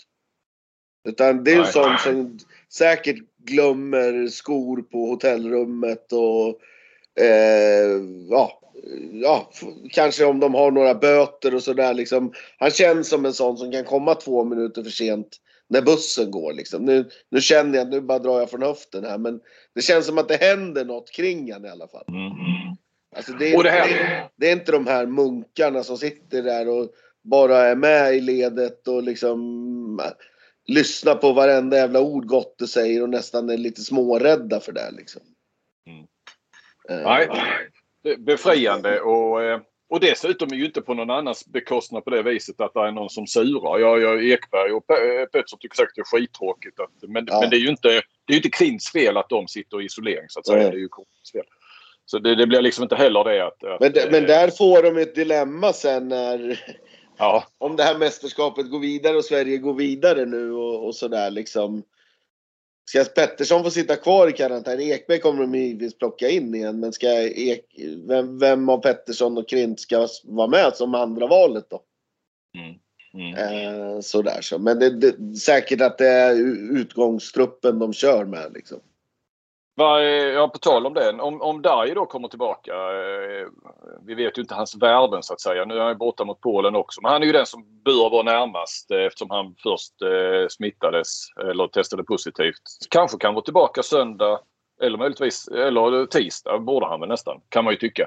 Utan 1.08 1.44
det 1.44 1.50
är 1.50 1.54
ju 1.54 1.60
en 1.60 1.72
sån 1.72 1.98
som 1.98 2.38
säkert 2.72 3.16
glömmer 3.48 4.26
skor 4.26 4.82
på 4.82 5.06
hotellrummet 5.06 6.12
och 6.12 6.48
eh, 7.24 8.02
ja, 8.30 8.60
ja, 9.12 9.50
kanske 9.90 10.24
om 10.24 10.40
de 10.40 10.54
har 10.54 10.70
några 10.70 10.94
böter 10.94 11.54
och 11.54 11.62
sådär 11.62 11.94
liksom. 11.94 12.32
Han 12.58 12.70
känns 12.70 13.08
som 13.08 13.24
en 13.24 13.32
sån 13.32 13.56
som 13.56 13.72
kan 13.72 13.84
komma 13.84 14.14
två 14.14 14.44
minuter 14.44 14.82
för 14.82 14.90
sent 14.90 15.28
när 15.68 15.82
bussen 15.82 16.30
går 16.30 16.52
liksom. 16.52 16.84
Nu, 16.84 17.08
nu 17.30 17.40
känner 17.40 17.78
jag, 17.78 17.88
nu 17.90 18.00
bara 18.00 18.18
drar 18.18 18.38
jag 18.38 18.50
från 18.50 18.62
höften 18.62 19.04
här 19.04 19.18
men 19.18 19.40
det 19.74 19.82
känns 19.82 20.06
som 20.06 20.18
att 20.18 20.28
det 20.28 20.36
händer 20.40 20.84
något 20.84 21.10
kring 21.10 21.52
han 21.52 21.64
i 21.64 21.68
alla 21.68 21.88
fall. 21.88 22.04
Mm. 22.08 22.76
Alltså 23.16 23.32
det, 23.32 23.54
är, 23.54 23.62
det 23.62 23.70
här- 23.70 23.88
det, 23.88 24.28
det 24.36 24.48
är 24.48 24.52
inte 24.52 24.72
de 24.72 24.86
här 24.86 25.06
munkarna 25.06 25.82
som 25.82 25.96
sitter 25.98 26.42
där 26.42 26.68
och 26.68 26.88
bara 27.24 27.58
är 27.58 27.76
med 27.76 28.14
i 28.14 28.20
ledet 28.20 28.88
och 28.88 29.02
liksom 29.02 30.00
lyssnar 30.68 31.14
på 31.14 31.32
varenda 31.32 31.76
jävla 31.76 32.00
ord 32.00 32.26
Gotte 32.26 32.66
säger 32.66 33.02
och 33.02 33.08
nästan 33.08 33.50
är 33.50 33.56
lite 33.56 33.80
smårädda 33.80 34.60
för 34.60 34.72
det 34.72 34.90
liksom. 34.90 35.22
Mm. 35.86 36.04
Eh, 36.90 37.10
Nej, 37.10 37.28
befriande 38.18 39.00
och, 39.00 39.42
eh, 39.42 39.60
och 39.90 40.00
dessutom 40.00 40.52
är 40.52 40.56
ju 40.56 40.64
inte 40.64 40.80
på 40.80 40.94
någon 40.94 41.10
annans 41.10 41.46
bekostnad 41.46 42.04
på 42.04 42.10
det 42.10 42.22
viset 42.22 42.60
att 42.60 42.74
det 42.74 42.80
är 42.80 42.92
någon 42.92 43.10
som 43.10 43.26
surar. 43.26 43.78
Jag, 43.78 44.00
jag 44.00 44.24
Ekberg 44.24 44.72
och 44.72 44.84
Pe- 44.86 45.26
Pettersson 45.26 45.58
tycker 45.58 45.76
säkert 45.76 45.94
det 45.94 46.00
är 46.00 46.04
skittråkigt. 46.04 46.80
Att, 46.80 47.08
men, 47.08 47.26
Ja. 47.30 47.40
men 47.40 47.50
det 47.50 47.56
är 47.56 47.60
ju 47.60 47.68
inte, 47.68 48.02
det 48.26 48.32
är 48.32 48.36
inte 48.36 48.50
Klins 48.50 48.92
fel 48.92 49.16
att 49.16 49.28
de 49.28 49.48
sitter 49.48 49.82
i 49.82 49.84
isolering 49.84 50.24
så 50.28 50.40
att 50.40 50.46
säga. 50.46 50.58
Nej. 50.58 50.70
Det 50.70 50.76
är 50.76 50.80
ju 50.80 50.88
Klins 50.88 51.32
fel. 51.32 51.44
Så 52.04 52.18
det, 52.18 52.34
det 52.34 52.46
blir 52.46 52.62
liksom 52.62 52.82
inte 52.82 52.96
heller 52.96 53.24
det 53.24 53.46
att... 53.46 53.64
att 53.64 53.80
Men, 53.80 53.92
men 54.10 54.22
eh, 54.22 54.26
där 54.28 54.50
får 54.50 54.82
de 54.82 54.96
ett 55.02 55.14
dilemma 55.14 55.72
sen 55.72 56.08
när 56.08 56.60
Ja, 57.18 57.44
om 57.58 57.76
det 57.76 57.82
här 57.82 57.98
mästerskapet 57.98 58.70
går 58.70 58.78
vidare 58.78 59.16
och 59.16 59.24
Sverige 59.24 59.58
går 59.58 59.74
vidare 59.74 60.24
nu 60.24 60.52
och, 60.52 60.86
och 60.86 60.94
sådär 60.94 61.30
liksom. 61.30 61.82
Ska 62.88 63.04
Pettersson 63.04 63.64
få 63.64 63.70
sitta 63.70 63.96
kvar 63.96 64.28
i 64.28 64.32
karantän? 64.32 64.80
Ekberg 64.80 65.18
kommer 65.18 65.40
de 65.40 65.54
givetvis 65.54 65.98
plocka 65.98 66.28
in 66.28 66.54
igen. 66.54 66.80
Men 66.80 66.92
ska 66.92 67.06
Ek, 67.22 67.64
vem, 68.06 68.38
vem 68.38 68.68
av 68.68 68.78
Pettersson 68.78 69.38
och 69.38 69.48
Krint 69.48 69.80
ska 69.80 70.08
vara 70.24 70.48
med 70.48 70.76
som 70.76 70.94
andra 70.94 71.26
valet 71.26 71.70
då? 71.70 71.82
mm, 72.54 73.34
mm. 73.34 73.34
Eh, 73.34 74.00
sådär 74.00 74.40
så. 74.40 74.58
Men 74.58 74.78
det, 74.78 74.90
det, 74.90 75.36
säkert 75.36 75.80
att 75.80 75.98
det 75.98 76.08
är 76.08 76.34
utgångstruppen 76.76 77.78
de 77.78 77.92
kör 77.92 78.24
med 78.24 78.52
liksom. 78.54 78.80
Eh, 79.80 79.84
ja, 80.34 80.48
på 80.48 80.58
tal 80.58 80.86
om 80.86 80.94
det. 80.94 81.12
Om, 81.12 81.42
om 81.42 81.62
Darj 81.62 81.94
då 81.94 82.06
kommer 82.06 82.28
tillbaka. 82.28 82.72
Eh, 82.72 83.46
vi 84.06 84.14
vet 84.14 84.38
ju 84.38 84.42
inte 84.42 84.54
hans 84.54 84.76
värden 84.76 85.22
så 85.22 85.32
att 85.32 85.40
säga. 85.40 85.64
Nu 85.64 85.74
är 85.74 85.80
han 85.80 85.88
ju 85.88 85.94
borta 85.94 86.24
mot 86.24 86.40
Polen 86.40 86.76
också. 86.76 87.00
Men 87.02 87.12
han 87.12 87.22
är 87.22 87.26
ju 87.26 87.32
den 87.32 87.46
som 87.46 87.82
bör 87.84 88.10
vara 88.10 88.22
närmast 88.22 88.90
eh, 88.90 88.98
eftersom 88.98 89.30
han 89.30 89.54
först 89.62 90.02
eh, 90.02 90.48
smittades 90.48 91.28
eller 91.50 91.66
testade 91.68 92.04
positivt. 92.04 92.62
Kanske 92.90 93.18
kan 93.18 93.34
vara 93.34 93.44
tillbaka 93.44 93.82
söndag 93.82 94.40
eller 94.82 94.98
möjligtvis 94.98 95.48
eller 95.48 96.06
tisdag 96.06 96.58
borde 96.58 96.86
han 96.86 97.00
väl 97.00 97.08
nästan 97.08 97.40
kan 97.48 97.64
man 97.64 97.72
ju 97.72 97.78
tycka. 97.78 98.06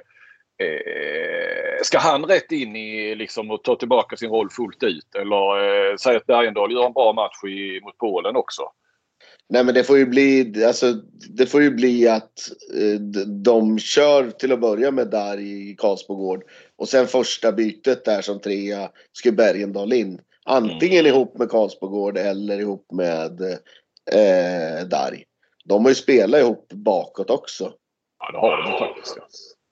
Eh, 0.58 1.84
ska 1.84 2.00
han 2.00 2.26
rätt 2.26 2.52
in 2.52 2.76
i 2.76 3.16
liksom 3.16 3.52
och 3.52 3.64
ta 3.64 3.76
tillbaka 3.76 4.18
sin 4.18 4.30
roll 4.30 4.50
fullt 4.50 4.84
ut? 4.84 5.16
Eller 5.16 5.64
eh, 5.64 5.96
säg 5.96 6.16
att 6.16 6.26
Bergendahl 6.26 6.72
gör 6.72 6.86
en 6.86 6.94
bra 6.94 7.14
match 7.14 7.44
i, 7.44 7.82
mot 7.84 7.98
Polen 7.98 8.36
också? 8.36 8.64
Nej 9.50 9.64
men 9.64 9.74
det 9.74 9.84
får 9.84 9.98
ju 9.98 10.06
bli, 10.06 10.64
alltså, 10.66 10.94
det 11.30 11.46
får 11.46 11.62
ju 11.62 11.72
bli 11.72 12.08
att 12.08 12.52
eh, 12.78 13.00
de 13.28 13.80
kör 13.80 14.30
till 14.30 14.52
att 14.52 14.62
börja 14.62 14.92
med 14.92 15.10
där 15.10 15.40
i 15.40 15.76
Karlsbogård. 15.78 16.44
Och 16.78 16.90
sen 16.90 17.08
första 17.08 17.52
bytet 17.52 18.06
där 18.06 18.22
som 18.22 18.40
trea 18.40 18.90
ska 19.14 19.32
Bergendahl 19.32 19.94
in. 19.94 20.22
Antingen 20.46 21.00
mm. 21.00 21.16
ihop 21.16 21.38
med 21.38 21.50
Karlsbogård 21.50 22.18
eller 22.18 22.60
ihop 22.60 22.92
med 22.92 23.42
eh, 24.12 24.88
Darg. 24.88 25.24
De 25.66 25.86
har 25.86 25.92
ju 25.92 25.96
spelat 25.96 26.40
ihop 26.40 26.74
bakåt 26.74 27.30
också. 27.30 27.74
Ja 28.20 28.32
det 28.32 28.38
har 28.38 28.58
de 28.58 28.80
faktiskt. 28.80 29.18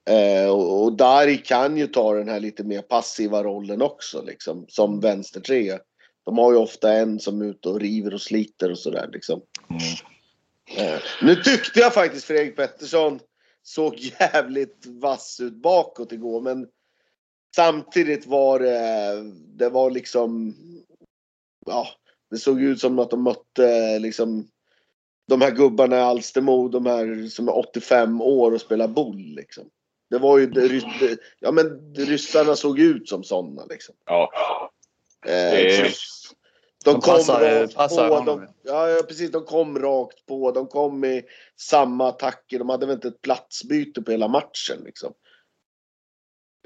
Eh, 0.10 0.49
och, 0.49 0.84
och 0.84 0.93
Darg 0.93 1.38
kan 1.38 1.77
ju 1.77 1.88
ta 1.88 2.13
den 2.13 2.29
här 2.29 2.39
lite 2.39 2.63
mer 2.63 2.82
passiva 2.82 3.43
rollen 3.43 3.82
också 3.82 4.21
liksom. 4.21 4.65
Som 4.67 4.99
vänstertrea. 4.99 5.79
De 6.25 6.38
har 6.38 6.51
ju 6.51 6.58
ofta 6.58 6.93
en 6.93 7.19
som 7.19 7.41
är 7.41 7.45
ute 7.45 7.69
och 7.69 7.79
river 7.79 8.13
och 8.13 8.21
sliter 8.21 8.71
och 8.71 8.79
sådär 8.79 9.10
liksom. 9.13 9.41
Mm. 9.69 10.93
Eh, 10.93 10.99
nu 11.21 11.36
tyckte 11.36 11.79
jag 11.79 11.93
faktiskt 11.93 12.25
Fredrik 12.25 12.55
Pettersson 12.55 13.19
såg 13.63 13.95
jävligt 13.97 14.86
vass 14.86 15.39
ut 15.39 15.53
bakåt 15.53 16.12
igår 16.12 16.41
men 16.41 16.67
samtidigt 17.55 18.25
var 18.25 18.60
det, 18.60 19.23
det 19.58 19.69
var 19.69 19.91
liksom, 19.91 20.55
ja, 21.65 21.88
det 22.32 22.38
såg 22.38 22.62
ut 22.62 22.79
som 22.79 22.99
att 22.99 23.10
de 23.10 23.23
mötte 23.23 23.99
liksom 23.99 24.47
de 25.27 25.41
här 25.41 25.51
gubbarna 25.51 25.97
i 25.97 26.01
Alstermo, 26.01 26.67
de 26.67 26.86
här 26.86 27.29
som 27.29 27.47
är 27.47 27.58
85 27.58 28.21
år 28.21 28.51
och 28.51 28.62
spelar 28.62 28.88
boll 28.88 29.36
liksom. 29.36 29.69
Det 30.10 30.17
var 30.17 30.38
ju, 30.38 30.82
ja 31.39 31.51
men 31.51 31.95
ryssarna 31.95 32.55
såg 32.55 32.79
ut 32.79 33.10
som 33.10 33.23
sådana 33.23 33.65
liksom. 33.65 33.95
Ja. 34.05 34.32
Eh, 35.25 35.91
de, 36.86 36.93
kom 36.93 37.01
passar, 37.01 37.62
rakt 37.62 37.75
passar 37.75 38.10
på. 38.10 38.19
De, 38.19 38.47
ja, 38.63 38.99
precis. 39.08 39.32
De 39.32 39.45
kom 39.45 39.79
rakt 39.79 40.25
på. 40.25 40.51
De 40.51 40.67
kom 40.67 41.05
i 41.05 41.23
samma 41.60 42.10
attacker. 42.10 42.60
De 42.60 42.69
hade 42.69 42.86
väl 42.86 42.95
inte 42.95 43.08
ett 43.08 43.21
platsbyte 43.21 44.01
på 44.01 44.12
hela 44.12 44.27
matchen 44.27 44.82
liksom. 44.86 45.13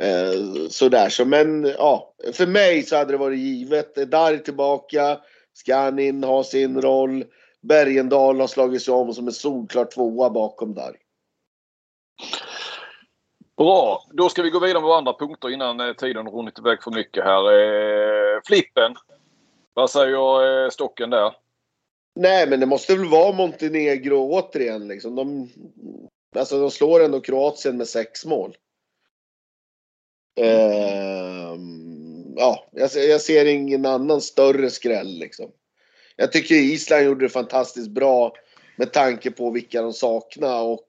Eh, 0.02 0.68
sådär 0.70 1.10
så 1.10 1.26
men 1.26 1.64
ja, 1.66 2.16
för 2.34 2.48
mig 2.48 2.84
så 2.84 2.96
hade 2.96 3.12
det 3.12 3.18
varit 3.18 3.40
givet. 3.40 3.96
Dar 3.96 4.38
tillbaka. 4.38 5.20
Skanin 5.54 6.24
har 6.24 6.44
sin 6.44 6.82
roll. 6.82 7.26
Bergendal 7.62 8.40
har 8.40 8.48
slagit 8.48 8.84
sig 8.84 8.94
om 8.94 9.14
som 9.14 9.28
en 9.28 9.34
solklar 9.34 9.86
tvåa 9.86 10.30
bakom 10.30 10.74
där. 10.74 10.96
Bra, 13.58 14.08
då 14.12 14.30
ska 14.30 14.42
vi 14.42 14.50
gå 14.50 14.60
vidare 14.60 14.82
med 14.82 14.92
andra 14.92 15.14
punkter 15.14 15.50
innan 15.50 15.80
eh, 15.80 15.94
tiden 15.94 16.28
runnit 16.28 16.60
iväg 16.60 16.84
för 16.84 16.92
mycket 16.92 17.24
här. 17.24 17.54
Eh, 17.54 18.42
flippen. 18.46 18.96
Vad 19.74 19.90
säger 19.90 20.64
eh, 20.64 20.70
Stocken 20.70 21.10
där? 21.10 21.36
Nej, 22.16 22.50
men 22.50 22.60
det 22.60 22.66
måste 22.66 22.96
väl 22.96 23.10
vara 23.10 23.32
Montenegro 23.32 24.18
återigen. 24.32 24.88
Liksom. 24.88 25.16
De, 25.16 25.50
alltså, 26.36 26.60
de 26.60 26.72
slår 26.72 27.04
ändå 27.04 27.22
Kroatien 27.22 27.78
med 27.78 27.88
sex 27.88 28.26
mål. 28.26 28.56
Eh, 30.40 31.58
ja, 32.36 32.66
jag, 32.72 32.90
jag, 32.96 33.22
ser 33.22 33.46
ingen 33.46 33.86
annan 33.86 34.22
större 34.22 34.70
skräll 34.70 35.20
liksom. 35.20 35.52
Jag 36.16 36.32
tycker 36.32 36.56
Island 36.56 37.06
gjorde 37.06 37.26
det 37.26 37.30
fantastiskt 37.30 37.90
bra 37.90 38.34
med 38.76 38.94
tanke 38.94 39.32
på 39.32 39.52
vilka 39.52 39.82
de 39.82 39.94
saknar 39.94 40.64
och 40.64 40.88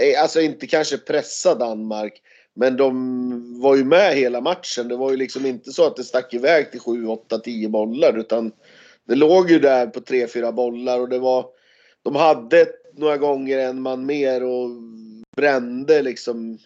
Eh, 0.00 0.22
alltså 0.22 0.40
inte 0.40 0.66
kanske 0.66 0.98
pressa 0.98 1.54
Danmark 1.54 2.22
men 2.54 2.76
de 2.76 3.60
var 3.60 3.76
ju 3.76 3.84
med 3.84 4.14
hela 4.14 4.40
matchen. 4.40 4.88
Det 4.88 4.96
var 4.96 5.10
ju 5.10 5.16
liksom 5.16 5.46
inte 5.46 5.72
så 5.72 5.86
att 5.86 5.96
det 5.96 6.04
stack 6.04 6.34
iväg 6.34 6.70
till 6.70 6.80
7, 6.80 7.06
8, 7.06 7.38
10 7.38 7.68
bollar 7.68 8.18
utan 8.18 8.52
det 9.04 9.14
låg 9.14 9.50
ju 9.50 9.58
där 9.58 9.86
på 9.86 10.00
3-4 10.00 10.52
bollar 10.52 11.00
och 11.00 11.08
det 11.08 11.18
var 11.18 11.46
de 12.02 12.16
hade 12.16 12.66
några 12.92 13.16
gånger 13.16 13.58
en 13.58 13.82
man 13.82 14.06
mer 14.06 14.44
och 14.44 14.70
brände 15.36 16.02
liksom 16.02 16.58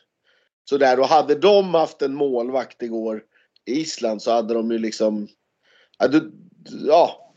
sådär. 0.68 1.00
Och 1.00 1.06
hade 1.06 1.34
de 1.34 1.74
haft 1.74 2.02
en 2.02 2.14
målvakt 2.14 2.82
igår, 2.82 3.22
Island, 3.66 4.22
så 4.22 4.30
hade 4.30 4.54
de 4.54 4.70
ju 4.70 4.78
liksom... 4.78 5.28
Ja, 6.86 7.34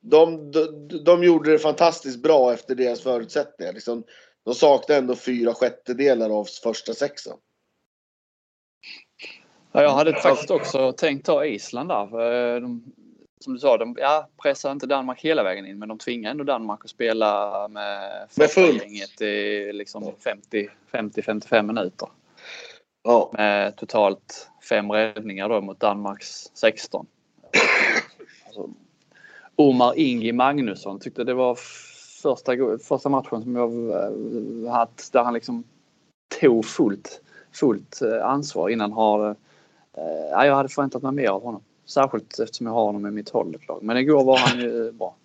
de, 0.00 0.50
de, 0.50 0.88
de 1.04 1.24
gjorde 1.24 1.50
det 1.50 1.58
fantastiskt 1.58 2.22
bra 2.22 2.52
efter 2.52 2.74
deras 2.74 3.00
förutsättningar. 3.00 3.72
Liksom, 3.72 4.04
de 4.46 4.54
saknade 4.54 4.98
ändå 4.98 5.16
fyra 5.16 5.54
sjättedelar 5.54 6.30
av 6.30 6.44
första 6.44 6.94
sexan. 6.94 7.38
Ja, 9.72 9.82
jag 9.82 9.90
hade 9.90 10.12
faktiskt 10.12 10.50
också 10.50 10.92
tänkt 10.92 11.26
ta 11.26 11.44
Island 11.44 11.88
där. 11.88 12.02
Eh, 12.54 12.60
de, 12.60 12.92
som 13.40 13.52
du 13.52 13.58
sa, 13.58 13.76
de 13.76 13.96
ja, 13.98 14.28
pressar 14.42 14.72
inte 14.72 14.86
Danmark 14.86 15.20
hela 15.20 15.42
vägen 15.42 15.66
in 15.66 15.78
men 15.78 15.88
de 15.88 15.98
tvingar 15.98 16.30
ändå 16.30 16.44
Danmark 16.44 16.84
att 16.84 16.90
spela 16.90 17.68
med 17.68 18.26
första 18.30 18.60
gänget 18.60 19.20
i 19.20 19.72
liksom 19.72 20.14
50-55 20.92 21.62
minuter. 21.62 22.08
Ja. 23.04 23.30
Med 23.32 23.76
totalt 23.76 24.50
fem 24.68 24.92
räddningar 24.92 25.48
då 25.48 25.60
mot 25.60 25.80
Danmarks 25.80 26.50
16. 26.54 27.06
Alltså, 28.46 28.70
Omar 29.56 29.98
Ingi 29.98 30.32
Magnusson 30.32 31.00
tyckte 31.00 31.24
det 31.24 31.34
var 31.34 31.58
första, 32.26 32.52
första 32.78 33.08
matchen 33.08 33.42
som 33.42 33.56
jag 33.56 33.90
eh, 33.90 34.72
haft 34.72 35.12
där 35.12 35.22
han 35.22 35.34
liksom 35.34 35.64
tog 36.40 36.64
fullt, 36.64 37.20
fullt 37.52 38.02
eh, 38.02 38.26
ansvar 38.26 38.68
innan 38.68 38.92
har 38.92 39.30
eh, 39.96 40.46
jag 40.46 40.54
hade 40.54 40.68
förväntat 40.68 41.02
mig 41.02 41.12
mer 41.12 41.28
av 41.28 41.42
honom. 41.42 41.62
Särskilt 41.86 42.38
eftersom 42.38 42.66
jag 42.66 42.74
har 42.74 42.84
honom 42.84 43.06
i 43.06 43.10
mitt 43.10 43.28
hållet 43.28 43.60
Men 43.82 43.96
igår 43.96 44.24
var 44.24 44.38
han 44.38 44.60
ju 44.60 44.86
eh, 44.86 44.92
bra. 44.92 45.16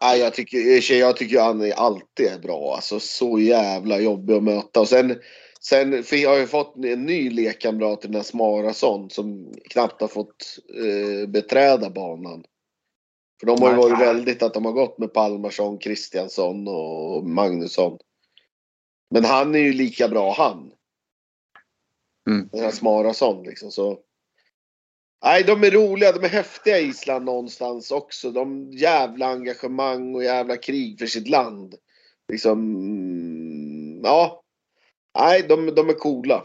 Ja, 0.00 0.16
jag, 0.16 0.34
tycker, 0.34 0.92
jag 0.94 1.16
tycker 1.16 1.40
han 1.40 1.72
alltid 1.76 2.26
är 2.26 2.38
bra. 2.38 2.74
Alltså 2.74 3.00
så 3.00 3.38
jävla 3.38 4.00
jobbig 4.00 4.34
att 4.34 4.42
möta. 4.42 4.80
Och 4.80 4.88
sen, 4.88 5.16
sen 5.60 5.92
har 5.92 6.36
jag 6.36 6.50
fått 6.50 6.76
en 6.76 7.06
ny 7.06 7.30
lekkamrat 7.30 8.04
i 8.04 8.06
den 8.06 8.16
här 8.16 8.22
Smarason 8.22 9.10
som 9.10 9.52
knappt 9.70 10.00
har 10.00 10.08
fått 10.08 10.58
eh, 10.84 11.28
beträda 11.28 11.90
banan. 11.90 12.44
För 13.44 13.56
de 13.56 13.62
har 13.62 13.70
ju 13.70 13.76
varit 13.76 14.00
väldigt 14.00 14.42
att 14.42 14.54
de 14.54 14.64
har 14.64 14.72
gått 14.72 14.98
med 14.98 15.12
Palmarsson, 15.12 15.78
Kristiansson 15.78 16.68
och 16.68 17.24
Magnusson. 17.24 17.98
Men 19.10 19.24
han 19.24 19.54
är 19.54 19.58
ju 19.58 19.72
lika 19.72 20.08
bra 20.08 20.32
han. 20.32 20.72
Mm. 22.30 22.48
Den 22.52 22.60
här 22.60 22.70
Smarason 22.70 23.42
liksom 23.42 23.70
så. 23.70 23.98
Nej, 25.24 25.44
de 25.44 25.64
är 25.64 25.70
roliga. 25.70 26.12
De 26.12 26.24
är 26.24 26.28
häftiga 26.28 26.78
i 26.78 26.86
Island 26.86 27.24
någonstans 27.24 27.90
också. 27.90 28.30
De 28.30 28.72
jävla 28.72 29.26
engagemang 29.26 30.14
och 30.14 30.24
jävla 30.24 30.56
krig 30.56 30.98
för 30.98 31.06
sitt 31.06 31.28
land. 31.28 31.74
Liksom, 32.28 32.58
mm, 32.58 34.00
ja. 34.04 34.42
Nej, 35.18 35.42
de, 35.48 35.74
de 35.74 35.88
är 35.88 35.94
coola. 35.94 36.44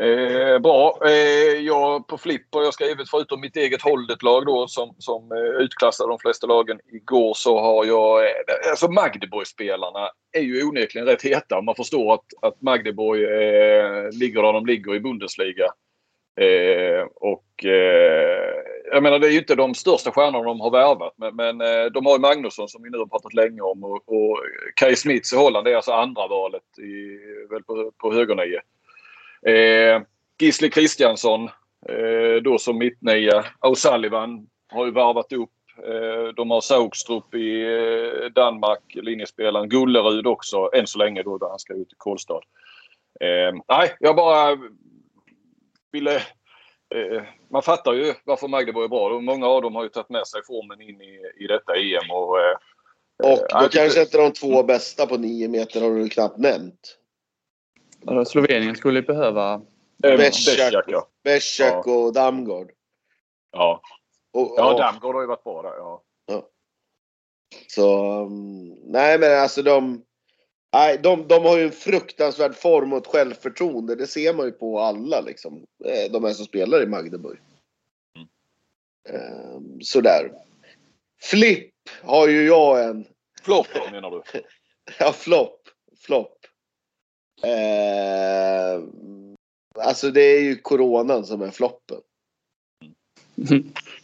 Eh, 0.00 0.58
bra. 0.58 0.98
Eh, 1.04 1.60
jag 1.60 2.06
på 2.06 2.18
Flipper 2.18 2.58
har 2.58 2.64
ska 2.64 2.84
skrivit 2.84 3.10
förutom 3.10 3.40
mitt 3.40 3.56
eget 3.56 3.82
Holdet-lag 3.82 4.46
då 4.46 4.68
som, 4.68 4.94
som 4.98 5.32
eh, 5.32 5.62
utklassade 5.62 6.10
de 6.10 6.18
flesta 6.18 6.46
lagen 6.46 6.80
igår 6.92 7.34
så 7.34 7.60
har 7.60 7.84
jag... 7.84 8.24
Eh, 8.24 8.30
alltså 8.70 8.90
Magdeborg-spelarna 8.90 10.10
är 10.32 10.40
ju 10.40 10.64
onekligen 10.64 11.08
rätt 11.08 11.22
heta. 11.22 11.60
Man 11.60 11.74
förstår 11.74 12.14
att, 12.14 12.24
att 12.42 12.62
Magdeborg 12.62 13.24
eh, 13.24 14.10
ligger 14.12 14.42
där 14.42 14.52
de 14.52 14.66
ligger 14.66 14.94
i 14.94 15.00
Bundesliga. 15.00 15.66
Eh, 16.40 17.06
och 17.14 17.64
eh, 17.64 18.54
jag 18.92 19.02
menar 19.02 19.18
det 19.18 19.26
är 19.26 19.32
ju 19.32 19.38
inte 19.38 19.54
de 19.54 19.74
största 19.74 20.10
stjärnorna 20.10 20.44
de 20.44 20.60
har 20.60 20.70
värvat 20.70 21.14
men, 21.16 21.36
men 21.36 21.60
eh, 21.60 21.84
de 21.92 22.06
har 22.06 22.12
ju 22.12 22.20
Magnusson 22.20 22.68
som 22.68 22.82
vi 22.82 22.90
nu 22.90 22.98
har 22.98 23.06
pratat 23.06 23.34
länge 23.34 23.60
om 23.60 23.84
och, 23.84 24.02
och 24.06 24.38
Kai 24.74 24.96
Smits 24.96 25.32
i 25.32 25.36
Holland 25.36 25.68
är 25.68 25.76
alltså 25.76 25.92
andra 25.92 26.26
valet 26.26 26.78
i, 26.78 27.18
väl 27.50 27.62
på, 27.62 27.92
på 27.98 28.12
högernie. 28.12 28.60
Eh, 29.46 30.02
Gisli 30.40 30.70
Kristiansson 30.70 31.48
eh, 31.88 32.42
då 32.44 32.58
som 32.58 32.78
mittnia. 32.78 33.44
O'Sullivan 33.60 34.46
har 34.68 34.86
ju 34.86 34.92
varvat 34.92 35.32
upp. 35.32 35.50
Eh, 35.86 36.34
de 36.36 36.50
har 36.50 36.60
Saugstrup 36.60 37.34
i 37.34 37.62
eh, 37.62 38.30
Danmark, 38.30 38.82
linjespelaren. 38.94 39.68
Gullerud 39.68 40.26
också 40.26 40.70
än 40.74 40.86
så 40.86 40.98
länge 40.98 41.22
då 41.22 41.38
där 41.38 41.48
han 41.48 41.58
ska 41.58 41.74
ut 41.74 41.92
i 41.92 41.96
Kolstad. 41.96 42.40
Eh, 43.20 43.54
nej, 43.68 43.96
jag 44.00 44.16
bara 44.16 44.58
ville... 45.92 46.16
Eh, 46.94 47.22
man 47.50 47.62
fattar 47.62 47.92
ju 47.92 48.14
varför 48.24 48.48
Magdeburg 48.48 48.84
är 48.84 48.88
bra. 48.88 49.20
Många 49.20 49.46
av 49.46 49.62
dem 49.62 49.74
har 49.74 49.82
ju 49.82 49.88
tagit 49.88 50.10
med 50.10 50.26
sig 50.26 50.40
formen 50.46 50.80
in 50.80 51.00
i, 51.00 51.44
i 51.44 51.46
detta 51.46 51.76
EM. 51.76 52.10
Och, 52.10 52.40
eh, 52.40 52.56
och 53.22 53.62
då 53.62 53.68
kanske 53.68 54.00
inte 54.00 54.18
de 54.18 54.32
två 54.32 54.62
bästa 54.62 55.06
på 55.06 55.16
nio 55.16 55.48
meter 55.48 55.80
har 55.80 55.90
du 55.90 56.08
knappt 56.08 56.38
nämnt. 56.38 56.99
Slovenien 58.26 58.76
skulle 58.76 59.02
behöva... 59.02 59.62
Becek 61.24 61.72
ja. 61.86 61.92
och 61.92 62.12
Damgård. 62.12 62.70
Ja. 63.52 63.82
Och, 64.32 64.54
ja, 64.56 64.78
Damgård 64.78 65.14
har 65.14 65.22
ju 65.22 65.28
varit 65.28 65.44
bra 65.44 65.62
där. 65.62 65.76
Ja. 65.76 66.02
ja. 66.26 66.48
Så, 67.66 68.20
um, 68.22 68.68
nej 68.68 69.18
men 69.18 69.40
alltså 69.40 69.62
de... 69.62 70.04
Nej, 70.72 70.98
de, 71.02 71.28
de 71.28 71.44
har 71.44 71.58
ju 71.58 71.64
en 71.64 71.72
fruktansvärd 71.72 72.54
form 72.54 72.92
och 72.92 72.98
ett 72.98 73.06
självförtroende. 73.06 73.94
Det 73.94 74.06
ser 74.06 74.34
man 74.34 74.46
ju 74.46 74.52
på 74.52 74.80
alla 74.80 75.20
liksom. 75.20 75.66
Eh, 75.84 76.12
De 76.12 76.24
här 76.24 76.32
som 76.32 76.46
spelar 76.46 76.82
i 76.82 76.86
Magdeburg. 76.86 77.38
Mm. 78.16 78.28
Ehm, 79.08 79.80
sådär. 79.80 80.32
Flipp 81.22 81.72
har 82.02 82.28
ju 82.28 82.46
jag 82.46 82.84
en. 82.84 83.06
Flopp 83.42 83.66
då 83.74 83.90
menar 83.90 84.10
du? 84.10 84.22
Ja, 84.98 85.12
flopp. 85.12 85.68
Flopp. 86.06 86.39
Eh, 87.42 88.82
alltså 89.78 90.10
det 90.10 90.20
är 90.20 90.40
ju 90.40 90.56
coronan 90.56 91.26
som 91.26 91.42
är 91.42 91.50
floppen. 91.50 92.00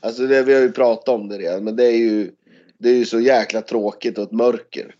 Alltså 0.01 0.27
det, 0.27 0.43
vi 0.43 0.55
har 0.55 0.61
ju 0.61 0.73
pratat 0.73 1.09
om 1.09 1.29
det 1.29 1.39
redan, 1.39 1.65
men 1.65 1.77
det 1.77 1.85
är 1.85 1.97
ju, 1.97 2.33
det 2.79 2.89
är 2.89 2.95
ju 2.95 3.05
så 3.05 3.21
jäkla 3.21 3.63
tråkigt 3.63 4.19
och 4.19 4.25
ett 4.25 4.33
mörker. 4.33 4.95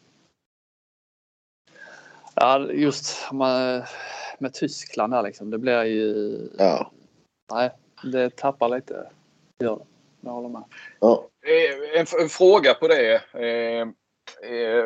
Ja, 2.35 2.73
just 2.73 3.33
med, 3.33 3.87
med 4.39 4.55
Tyskland 4.55 5.13
där 5.13 5.23
liksom. 5.23 5.51
Det 5.51 5.59
blir 5.59 5.85
ju... 5.85 6.39
Ja. 6.59 6.93
Nej, 7.53 7.71
det 8.13 8.37
tappar 8.37 8.69
lite. 8.69 9.11
Det. 9.59 9.79
Jag 10.21 10.33
håller 10.33 10.49
med. 10.49 10.65
ja. 11.01 11.29
Eh, 11.43 12.01
En, 12.01 12.07
en 12.23 12.29
fråga 12.29 12.75
på 12.75 12.89
det. 12.89 13.15
Eh, 13.33 13.89
eh, 14.51 14.85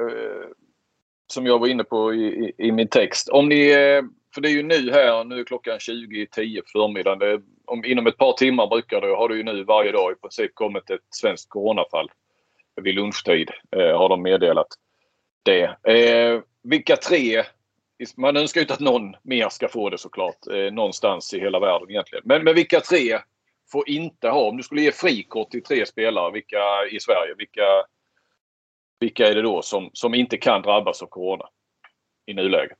som 1.33 1.47
jag 1.47 1.59
var 1.59 1.67
inne 1.67 1.85
på 1.85 2.15
i, 2.15 2.27
i, 2.27 2.53
i 2.59 2.73
min 2.73 2.89
text. 2.89 3.29
Om 3.29 3.49
ni, 3.49 3.71
eh, 3.71 4.03
för 4.35 4.41
det 4.41 4.49
är 4.49 4.53
ju 4.53 4.63
nu 4.63 4.91
här, 4.91 5.25
nu 5.25 5.41
är 5.41 5.45
klockan 5.45 5.79
20.10 5.79 6.61
på 6.61 6.69
förmiddagen. 6.73 7.19
Det, 7.19 7.41
om, 7.65 7.85
inom 7.85 8.07
ett 8.07 8.17
par 8.17 8.33
timmar 8.33 8.67
brukar 8.67 9.01
det, 9.01 9.17
har 9.17 9.29
det 9.29 9.37
ju 9.37 9.43
nu 9.43 9.65
varje 9.65 9.93
dag 9.93 10.13
i 10.13 10.15
princip 10.15 10.55
kommit 10.55 10.91
ett 10.91 11.01
svenskt 11.11 11.49
coronafall. 11.49 12.11
Vid 12.83 12.95
lunchtid 12.95 13.51
eh, 13.77 13.99
har 13.99 14.09
de 14.09 14.23
meddelat 14.23 14.67
det. 15.43 15.63
Eh, 15.93 16.41
vilka 16.63 16.97
tre, 16.97 17.43
man 18.17 18.37
önskar 18.37 18.61
ju 18.61 18.63
inte 18.63 18.75
att 18.75 18.81
någon 18.81 19.17
mer 19.23 19.49
ska 19.49 19.69
få 19.69 19.91
det 19.91 19.99
såklart, 19.99 20.47
eh, 20.53 20.73
någonstans 20.73 21.35
i 21.35 21.41
hela 21.41 21.61
världen 21.61 21.91
egentligen. 21.91 22.23
Men, 22.27 22.45
men 22.45 22.55
vilka 22.55 22.81
tre 22.81 23.19
får 23.73 23.89
inte 23.89 24.29
ha, 24.29 24.49
om 24.49 24.57
du 24.57 24.63
skulle 24.63 24.83
ge 24.83 24.93
frikort 24.93 25.51
till 25.51 25.63
tre 25.63 25.87
spelare 25.87 26.33
vilka, 26.33 26.87
i 26.91 27.01
Sverige, 27.01 27.35
vilka, 27.39 27.63
vilka 29.01 29.29
är 29.29 29.35
det 29.35 29.43
då 29.43 29.63
som, 29.63 29.91
som 29.93 30.15
inte 30.15 30.37
kan 30.37 30.63
drabbas 30.63 31.03
av 31.03 31.07
corona 31.07 31.49
i 32.27 32.35
nuläget? 32.35 32.79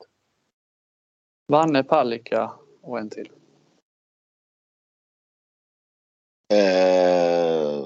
Vanne, 1.47 1.83
Palicka 1.83 2.51
och 2.81 2.99
en 2.99 3.09
till. 3.09 3.31
Eh, 6.53 7.83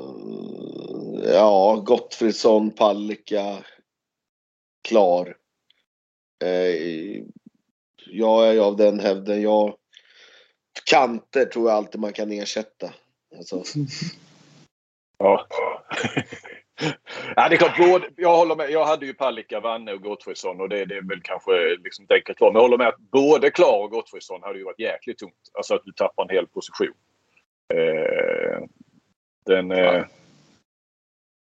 ja, 1.34 1.84
Gottfridsson, 1.86 2.72
Palicka, 2.72 3.64
Klar. 4.88 5.38
Eh, 6.44 7.24
jag 8.06 8.56
är 8.56 8.60
av 8.60 8.78
den 8.78 9.00
hävden. 9.00 9.42
Jag, 9.42 9.78
kanter 10.86 11.46
tror 11.46 11.70
jag 11.70 11.78
alltid 11.78 12.02
man 12.02 12.14
kan 12.14 12.32
ersätta. 12.32 12.94
Alltså, 13.38 13.64
Ja. 15.18 15.48
ja, 17.36 17.50
det 17.50 17.56
är 17.56 17.58
klart. 17.58 17.78
Både, 17.78 18.08
jag 18.18 18.36
håller 18.36 18.56
med. 18.56 18.70
Jag 18.72 18.86
hade 18.86 19.06
ju 19.06 19.14
Palicka, 19.14 19.60
Vanne 19.60 19.94
och 19.94 20.02
Gottfridsson 20.02 20.62
och 20.62 20.70
det, 20.70 20.86
det 20.86 20.96
är 20.96 21.02
väl 21.02 21.22
kanske 21.22 21.52
liksom 21.84 22.06
ett 22.06 22.12
enkelt 22.12 22.42
val. 22.42 22.54
Men 22.54 22.60
jag 22.60 22.64
håller 22.64 22.78
med 22.78 22.88
att 22.88 23.00
både 23.00 23.52
Klar 23.52 23.84
och 23.84 23.92
Gottfridsson 23.92 24.44
hade 24.44 24.58
ju 24.58 24.64
varit 24.66 24.80
jäkligt 24.80 25.18
tungt. 25.18 25.52
Alltså 25.54 25.76
att 25.76 25.82
du 25.86 25.92
tappar 25.92 26.24
en 26.24 26.30
hel 26.30 26.48
position. 26.48 26.94
Eh, 27.74 28.64
den... 29.46 29.72
Eh, 29.72 30.04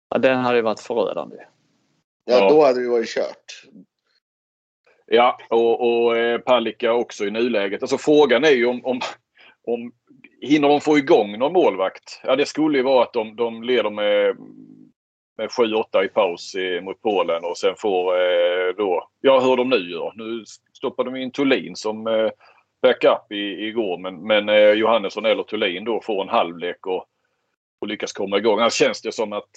Ja, 0.10 0.18
den 0.20 0.40
hade 0.40 0.56
ju 0.58 0.62
varit 0.62 0.80
förödande. 0.80 1.36
ja, 2.26 2.38
Ja. 2.40 2.50
då 2.50 2.66
hade 2.66 2.84
det 2.84 2.90
varit 2.90 3.10
kört. 3.10 3.64
Ja, 5.06 5.38
och, 5.50 6.04
och 6.06 6.18
eh, 6.18 6.40
Palicka 6.40 6.94
också 6.94 7.26
i 7.26 7.32
nuläget. 7.32 7.82
Alltså 7.82 7.98
frågan 7.98 8.44
är 8.44 8.50
ju 8.50 8.66
om, 8.66 8.86
om, 8.86 9.00
om 9.64 9.92
hinner 10.42 10.70
de 10.70 10.82
få 10.82 10.98
igång 10.98 11.40
någon 11.40 11.54
målvakt? 11.54 12.22
Ja, 12.24 12.36
det 12.36 12.46
skulle 12.46 12.78
ju 12.78 12.84
vara 12.84 13.04
att 13.04 13.14
de, 13.14 13.36
de 13.36 13.64
leder 13.64 13.90
med, 13.90 14.36
med 15.38 15.50
7-8 15.50 16.04
i 16.04 16.08
paus 16.08 16.56
i, 16.56 16.82
mot 16.82 17.02
Polen 17.02 17.46
och 17.46 17.58
sen 17.58 17.76
får 17.78 18.16
eh, 18.16 18.76
då, 18.78 19.10
ja 19.22 19.40
hur 19.40 19.58
de 19.58 19.70
nu 19.70 19.92
gör. 19.92 20.14
Nu 20.16 20.44
stoppar 20.74 21.04
de 21.04 21.16
in 21.16 21.32
Thulin 21.32 21.76
som 21.76 22.08
eh, 22.08 22.30
backup 22.82 23.32
i, 23.32 23.68
igår 23.68 23.98
men, 23.98 24.28
men 24.28 24.50
eh, 24.50 24.72
Johannesson 24.72 25.26
eller 25.26 25.44
Thulin 25.44 25.86
då 25.86 26.02
får 26.02 26.22
en 26.22 26.30
halvlek 26.30 26.88
och, 26.88 27.06
och 27.80 27.88
lyckas 27.88 28.14
komma 28.14 28.38
igång. 28.38 28.60
Annars 28.60 28.74
känns 28.74 29.02
det 29.02 29.12
som 29.12 29.34
att 29.34 29.50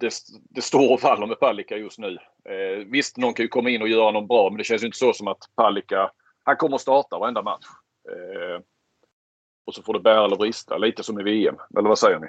det, 0.00 0.14
det 0.50 0.62
står 0.62 0.92
och 0.92 1.00
faller 1.00 1.26
med 1.26 1.40
Palicka 1.40 1.76
just 1.76 1.98
nu. 1.98 2.18
Eh, 2.44 2.86
visst, 2.86 3.16
någon 3.16 3.34
kan 3.34 3.44
ju 3.44 3.48
komma 3.48 3.70
in 3.70 3.82
och 3.82 3.88
göra 3.88 4.10
någon 4.10 4.26
bra 4.26 4.50
men 4.50 4.58
det 4.58 4.64
känns 4.64 4.82
ju 4.82 4.86
inte 4.86 4.98
så 4.98 5.12
som 5.12 5.28
att 5.28 5.50
Palicka, 5.56 6.10
han 6.44 6.56
kommer 6.56 6.74
att 6.74 6.80
starta 6.80 7.18
varenda 7.18 7.42
match. 7.42 7.66
Eh, 8.08 8.62
och 9.64 9.74
så 9.74 9.82
får 9.82 9.92
det 9.92 10.00
bära 10.00 10.24
eller 10.24 10.36
brista, 10.36 10.78
lite 10.78 11.02
som 11.02 11.20
i 11.20 11.22
VM. 11.22 11.56
Eller 11.78 11.88
vad 11.88 11.98
säger 11.98 12.18
ni? 12.18 12.26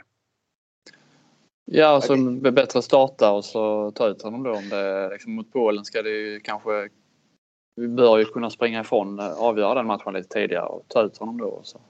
Ja, 1.65 1.87
alltså 1.87 2.15
med 2.15 2.53
bättre 2.53 2.81
starta 2.81 3.31
och 3.31 3.45
så 3.45 3.91
ta 3.91 4.07
ut 4.07 4.21
honom 4.21 4.43
då. 4.43 4.51
Om 4.51 4.69
det, 4.69 5.09
liksom, 5.09 5.35
mot 5.35 5.51
Polen 5.51 5.85
ska 5.85 6.01
det 6.01 6.09
ju 6.09 6.39
kanske... 6.39 6.89
Vi 7.75 7.87
bör 7.87 8.17
ju 8.17 8.25
kunna 8.25 8.49
springa 8.49 8.81
ifrån, 8.81 9.19
eh, 9.19 9.33
avgöra 9.33 9.73
den 9.73 9.85
matchen 9.85 10.13
lite 10.13 10.29
tidigare 10.29 10.65
och 10.65 10.85
ta 10.87 11.03
ut 11.03 11.17
honom 11.17 11.37
då. 11.37 11.47
och 11.47 11.67
Så. 11.67 11.81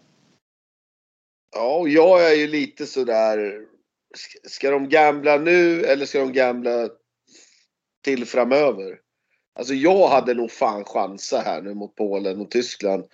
Ja, 1.56 1.78
och 1.78 1.90
jag 1.90 2.32
är 2.32 2.36
ju 2.36 2.48
lite 2.48 2.86
sådär. 2.86 3.66
Ska 4.44 4.72
de 4.72 4.90
gambla 4.90 5.38
nu 5.38 5.84
eller 5.84 6.06
ska 6.06 6.20
de 6.20 6.34
gambla 6.34 6.90
till 8.04 8.26
framöver? 8.26 9.00
Alltså 9.60 9.74
jag 9.74 10.08
hade 10.08 10.34
nog 10.34 10.52
fan 10.52 10.84
chansa 10.86 11.40
här 11.40 11.62
nu 11.62 11.74
mot 11.74 11.96
Polen 11.96 12.42
och 12.42 12.52
Tyskland. 12.52 13.06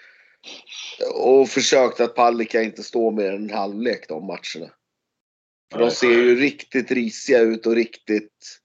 Och 1.16 1.50
försökt 1.50 2.00
att 2.00 2.16
Palicka 2.16 2.62
inte 2.62 2.84
står 2.84 3.12
mer 3.12 3.34
än 3.34 3.44
en 3.44 3.58
halvlek 3.58 4.06
de 4.08 4.26
matcherna. 4.26 4.74
För 5.72 5.80
de 5.80 5.92
ser 5.92 6.12
ju 6.12 6.36
riktigt 6.36 6.92
risiga 6.92 7.40
ut 7.40 7.66
och 7.66 7.76
riktigt... 7.76 8.60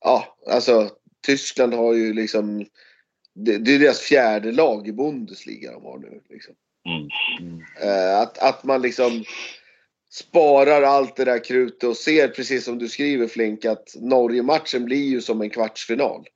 Ja, 0.00 0.36
alltså 0.46 0.90
Tyskland 1.26 1.74
har 1.74 1.92
ju 1.92 2.12
liksom... 2.12 2.66
Det, 3.34 3.58
det 3.58 3.74
är 3.74 3.78
deras 3.78 4.00
fjärde 4.00 4.52
lag 4.52 4.88
i 4.88 4.92
Bundesliga 4.92 5.72
de 5.72 5.84
har 5.84 5.98
nu. 5.98 6.22
Liksom. 6.28 6.54
Mm. 6.88 7.62
Eh, 7.82 8.20
att, 8.20 8.38
att 8.38 8.64
man 8.64 8.82
liksom 8.82 9.24
sparar 10.10 10.82
allt 10.82 11.16
det 11.16 11.24
där 11.24 11.44
krutet 11.44 11.84
och 11.84 11.96
ser 11.96 12.28
precis 12.28 12.64
som 12.64 12.78
du 12.78 12.88
skriver 12.88 13.26
Flink 13.26 13.64
att 13.64 13.94
Norge-matchen 13.94 14.84
blir 14.84 15.08
ju 15.08 15.20
som 15.20 15.40
en 15.42 15.50
kvartsfinal. 15.50 16.26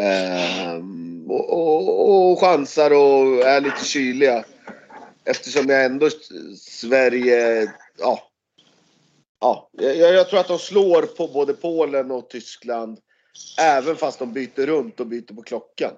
Ehm, 0.00 1.30
och, 1.30 1.52
och, 1.52 2.32
och 2.32 2.40
chansar 2.40 2.90
och 2.90 3.46
är 3.46 3.60
lite 3.60 3.84
kyliga. 3.84 4.44
Eftersom 5.24 5.68
jag 5.68 5.84
ändå 5.84 6.10
Sverige, 6.58 7.72
ja. 7.98 8.25
Ja, 9.40 9.68
jag, 9.72 9.96
jag 9.96 10.28
tror 10.28 10.40
att 10.40 10.48
de 10.48 10.58
slår 10.58 11.02
på 11.02 11.28
både 11.28 11.52
Polen 11.52 12.10
och 12.10 12.30
Tyskland. 12.30 12.98
Även 13.60 13.96
fast 13.96 14.18
de 14.18 14.32
byter 14.32 14.66
runt 14.66 15.00
och 15.00 15.06
byter 15.06 15.34
på 15.34 15.42
klockan. 15.42 15.92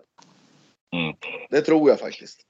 Mm. 0.93 1.17
Det 1.51 1.61
tror 1.61 1.91
jag 1.91 2.01
faktiskt. 2.01 2.41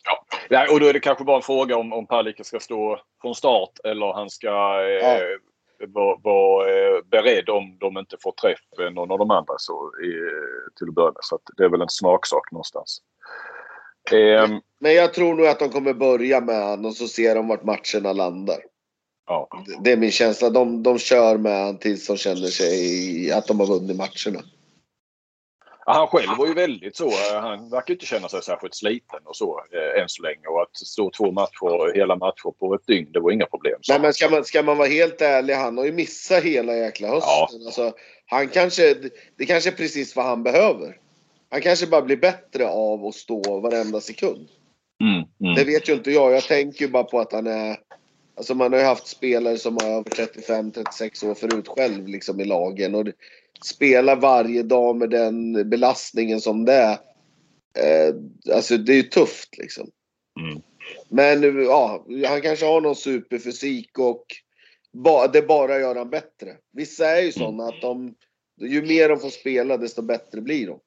Ja, 0.48 0.72
och 0.72 0.80
då 0.80 0.86
är 0.86 0.92
det 0.92 1.00
kanske 1.00 1.24
bara 1.24 1.36
en 1.36 1.42
fråga 1.42 1.76
om, 1.76 1.92
om 1.92 2.06
Palicka 2.06 2.44
ska 2.44 2.60
stå 2.60 3.00
från 3.22 3.34
start 3.34 3.70
eller 3.84 4.12
han 4.12 4.30
ska 4.30 4.48
eh, 5.00 5.22
vara 5.88 6.18
vara, 6.22 6.68
eh, 6.68 7.02
beredd 7.10 7.48
om 7.48 7.78
de 7.80 7.98
inte 7.98 8.16
får 8.20 8.32
träff 8.32 8.92
någon 8.92 9.10
av 9.10 9.18
de 9.18 9.30
andra 9.30 9.54
så, 9.58 9.72
eh, 10.02 10.72
till 10.78 10.88
att 10.88 10.94
börja 10.94 11.10
med. 11.10 11.20
Så 11.20 11.38
det 11.56 11.64
är 11.64 11.68
väl 11.68 11.82
en 11.82 11.88
smaksak 11.88 12.52
någonstans. 12.52 13.02
Ehm, 14.12 14.60
Men 14.80 14.94
jag 14.94 15.14
tror 15.14 15.34
nog 15.34 15.46
att 15.46 15.58
de 15.58 15.68
kommer 15.68 15.94
börja 15.94 16.40
med 16.40 16.64
han 16.64 16.84
och 16.84 16.94
så 16.94 17.08
ser 17.08 17.34
de 17.34 17.48
vart 17.48 17.64
matcherna 17.64 18.12
landar. 18.12 18.58
Ja. 19.28 19.48
Det- 19.80 19.92
är 19.92 19.96
min 19.96 20.10
känsla. 20.10 20.50
De, 20.50 20.82
de 20.82 20.98
kör 20.98 21.36
med 21.38 21.64
han 21.64 21.78
tills 21.78 22.06
de 22.06 22.16
känner 22.16 22.46
sig 22.48 23.32
att 23.32 23.46
de 23.46 23.60
har 23.60 23.66
vunnit 23.66 23.96
matcherna. 23.96 24.42
Ja, 25.86 25.92
Han 25.94 26.06
själv 26.06 26.28
var 26.38 26.46
ju 26.46 26.54
väldigt 26.54 26.96
så. 26.96 27.08
eh, 27.08 27.40
Han 27.40 27.70
verkar 27.70 27.94
inte 27.94 28.06
känna 28.06 28.28
sig 28.28 28.42
särskilt 28.42 28.74
sliten 28.74 29.20
och 29.24 29.36
så 29.36 29.60
eh, 29.72 30.02
än 30.02 30.08
så 30.08 30.22
länge. 30.22 30.46
Och 30.46 30.62
att 30.62 30.76
stå 30.76 31.10
två 31.10 31.30
matcher, 31.30 31.94
hela 31.94 32.16
matcher 32.16 32.50
på 32.58 32.74
ett 32.74 32.86
dygn, 32.86 33.12
det 33.12 33.20
var 33.20 33.30
inga 33.30 33.46
problem. 33.46 33.78
Så. 33.80 33.92
Nej, 33.92 34.00
men 34.02 34.12
ska 34.14 34.28
man, 34.30 34.44
ska 34.44 34.62
man 34.62 34.76
vara 34.76 34.88
helt 34.88 35.20
ärlig, 35.20 35.54
han 35.54 35.78
har 35.78 35.84
ju 35.84 35.92
missat 35.92 36.42
hela 36.42 36.76
jäkla 36.76 37.08
hösten. 37.08 37.66
Alltså, 37.66 37.92
han 38.26 38.48
kanske, 38.48 38.94
det 39.36 39.46
kanske 39.46 39.70
är 39.70 39.74
precis 39.76 40.16
vad 40.16 40.24
han 40.26 40.42
behöver. 40.42 40.96
Han 41.50 41.60
kanske 41.60 41.86
bara 41.86 42.02
blir 42.02 42.16
bättre 42.16 42.68
av 42.68 43.06
att 43.06 43.14
stå 43.14 43.60
varenda 43.60 44.00
sekund. 44.00 44.48
Mm, 45.02 45.14
mm. 45.40 45.54
Det 45.54 45.64
vet 45.64 45.88
ju 45.88 45.92
inte 45.92 46.10
jag. 46.10 46.32
Jag 46.32 46.42
tänker 46.42 46.80
ju 46.84 46.90
bara 46.90 47.04
på 47.04 47.20
att 47.20 47.32
han 47.32 47.46
är... 47.46 47.76
Alltså 48.38 48.54
man 48.54 48.72
har 48.72 48.80
ju 48.80 48.86
haft 48.86 49.06
spelare 49.06 49.58
som 49.58 49.76
har 49.82 49.90
över 49.90 50.10
35-36 50.10 51.30
år 51.30 51.34
förut 51.34 51.68
själv 51.68 52.08
liksom 52.08 52.40
i 52.40 52.44
lagen. 52.44 52.94
Och 52.94 53.06
spela 53.64 54.14
varje 54.14 54.62
dag 54.62 54.96
med 54.96 55.10
den 55.10 55.70
belastningen 55.70 56.40
som 56.40 56.64
det 56.64 56.72
är. 56.72 56.98
Eh, 57.78 58.14
alltså 58.54 58.76
det 58.76 58.92
är 58.92 58.96
ju 58.96 59.02
tufft 59.02 59.58
liksom. 59.58 59.90
Mm. 60.40 60.62
Men 61.08 61.62
ja, 61.64 62.06
han 62.26 62.42
kanske 62.42 62.66
har 62.66 62.80
någon 62.80 62.96
superfysik 62.96 63.98
och 63.98 64.24
ba, 64.92 65.26
det 65.26 65.42
bara 65.42 65.78
gör 65.78 65.96
han 65.96 66.10
bättre. 66.10 66.56
Vissa 66.72 67.06
är 67.06 67.22
ju 67.22 67.32
sådana 67.32 67.64
att 67.64 67.80
de, 67.80 68.14
ju 68.60 68.82
mer 68.82 69.08
de 69.08 69.20
får 69.20 69.30
spela 69.30 69.76
desto 69.76 70.02
bättre 70.02 70.40
blir 70.40 70.66
de. 70.66 70.80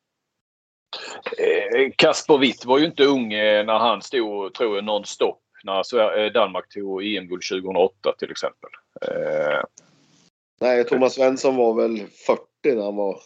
Eh, 1.37 1.91
Kasper 1.95 2.37
Witt 2.37 2.65
var 2.65 2.79
ju 2.79 2.85
inte 2.85 3.03
ung 3.03 3.29
när 3.29 3.79
han 3.79 4.01
stod, 4.01 4.53
tror 4.53 4.75
jag, 4.75 4.83
nonstop 4.83 5.40
när 5.63 6.17
eh, 6.19 6.31
Danmark 6.31 6.69
tog 6.69 7.03
EM-guld 7.05 7.43
2008 7.51 8.13
till 8.19 8.31
exempel. 8.31 8.69
Eh, 9.01 9.61
Nej, 10.61 10.83
Thomas 10.83 11.13
Svensson 11.13 11.55
var 11.55 11.73
väl 11.73 12.07
40 12.27 12.41
när 12.63 12.83
han 12.83 12.95
var... 12.95 13.19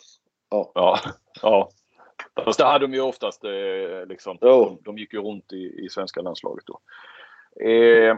Ja. 0.49 0.71
Ja. 0.75 0.99
ja. 1.41 1.69
Fast 2.43 2.59
det 2.59 2.65
hade 2.65 2.87
de 2.87 2.93
ju 2.93 3.01
oftast. 3.01 3.43
Eh, 3.43 4.05
liksom. 4.07 4.37
De, 4.41 4.77
de 4.81 4.97
gick 4.97 5.13
ju 5.13 5.21
runt 5.21 5.53
i, 5.53 5.85
i 5.85 5.89
svenska 5.89 6.21
landslaget 6.21 6.65
då. 6.65 6.79
Eh, 7.69 8.17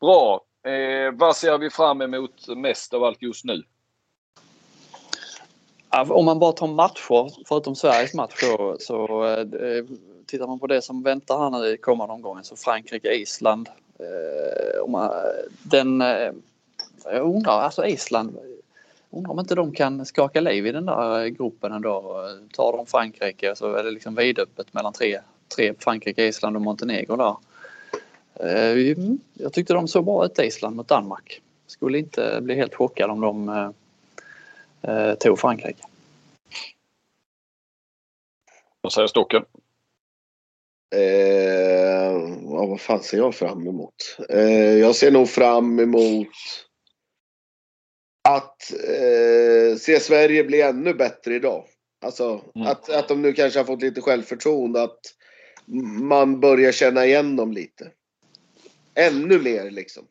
bra. 0.00 0.44
Eh, 0.72 1.12
vad 1.12 1.36
ser 1.36 1.58
vi 1.58 1.70
fram 1.70 2.02
emot 2.02 2.48
mest 2.56 2.94
av 2.94 3.04
allt 3.04 3.22
just 3.22 3.44
nu? 3.44 3.62
Om 6.08 6.24
man 6.24 6.38
bara 6.38 6.52
tar 6.52 6.66
matcher, 6.66 7.46
förutom 7.48 7.74
Sveriges 7.74 8.14
match 8.14 8.40
så 8.78 9.24
eh, 9.24 9.44
tittar 10.26 10.46
man 10.46 10.58
på 10.58 10.66
det 10.66 10.82
som 10.82 11.02
väntar 11.02 11.38
här 11.38 11.50
nu 11.50 11.66
i 11.66 11.76
kommande 11.76 12.14
omgången 12.14 12.44
så 12.44 12.56
Frankrike, 12.56 13.14
Island. 13.14 13.68
Eh, 13.98 14.82
om 14.82 14.92
man, 14.92 15.10
den, 15.62 16.00
eh, 16.00 16.32
jag 17.04 17.22
undrar, 17.22 17.60
alltså 17.60 17.86
Island, 17.86 18.38
undrar 19.10 19.32
om 19.32 19.40
inte 19.40 19.54
de 19.54 19.72
kan 19.72 20.06
skaka 20.06 20.40
liv 20.40 20.66
i 20.66 20.72
den 20.72 20.86
där 20.86 21.24
eh, 21.24 21.26
gruppen 21.26 21.72
ändå. 21.72 22.28
Tar 22.52 22.76
de 22.76 22.86
Frankrike 22.86 23.54
så 23.56 23.72
är 23.72 23.84
det 23.84 23.90
liksom 23.90 24.14
vidöppet 24.14 24.74
mellan 24.74 24.92
tre, 24.92 25.20
tre 25.56 25.74
Frankrike, 25.78 26.26
Island 26.26 26.56
och 26.56 26.62
Montenegro 26.62 27.16
där. 27.16 27.36
Eh, 28.34 28.96
jag 29.34 29.52
tyckte 29.52 29.74
de 29.74 29.88
såg 29.88 30.04
bra 30.04 30.24
ut 30.24 30.38
Island 30.38 30.76
mot 30.76 30.88
Danmark. 30.88 31.40
Skulle 31.66 31.98
inte 31.98 32.38
bli 32.42 32.54
helt 32.54 32.74
chockad 32.74 33.10
om 33.10 33.20
de 33.20 33.48
eh, 33.48 33.70
eh 34.82 35.14
tog 35.14 35.38
Frankrike. 35.38 35.84
Vad 38.80 38.92
säger 38.92 39.08
Stocken? 39.08 39.44
Eh, 40.92 42.12
ja, 42.44 42.66
vad 42.66 42.80
fan 42.80 43.02
ser 43.02 43.16
jag 43.16 43.34
fram 43.34 43.68
emot? 43.68 44.16
Eh, 44.28 44.78
jag 44.78 44.94
ser 44.96 45.10
nog 45.10 45.28
fram 45.28 45.80
emot 45.80 46.28
att 48.28 48.72
eh, 48.72 49.76
se 49.78 50.00
Sverige 50.00 50.44
bli 50.44 50.60
ännu 50.60 50.94
bättre 50.94 51.34
idag. 51.34 51.64
Alltså 52.04 52.40
Mm. 52.54 52.68
att, 52.68 52.90
att 52.90 53.08
de 53.08 53.22
nu 53.22 53.32
kanske 53.32 53.58
har 53.58 53.64
fått 53.64 53.82
lite 53.82 54.00
självförtroende. 54.00 54.82
Att 54.82 55.00
man 56.02 56.40
börjar 56.40 56.72
känna 56.72 57.06
igen 57.06 57.36
dem 57.36 57.52
lite. 57.52 57.90
Ännu 58.94 59.38
mer 59.38 59.70
liksom. 59.70 60.04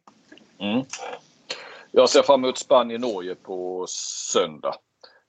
Mm. 0.59 0.85
Jag 1.91 2.09
ser 2.09 2.21
fram 2.21 2.43
emot 2.43 2.57
Spanien-Norge 2.57 3.35
på 3.35 3.85
söndag. 4.33 4.75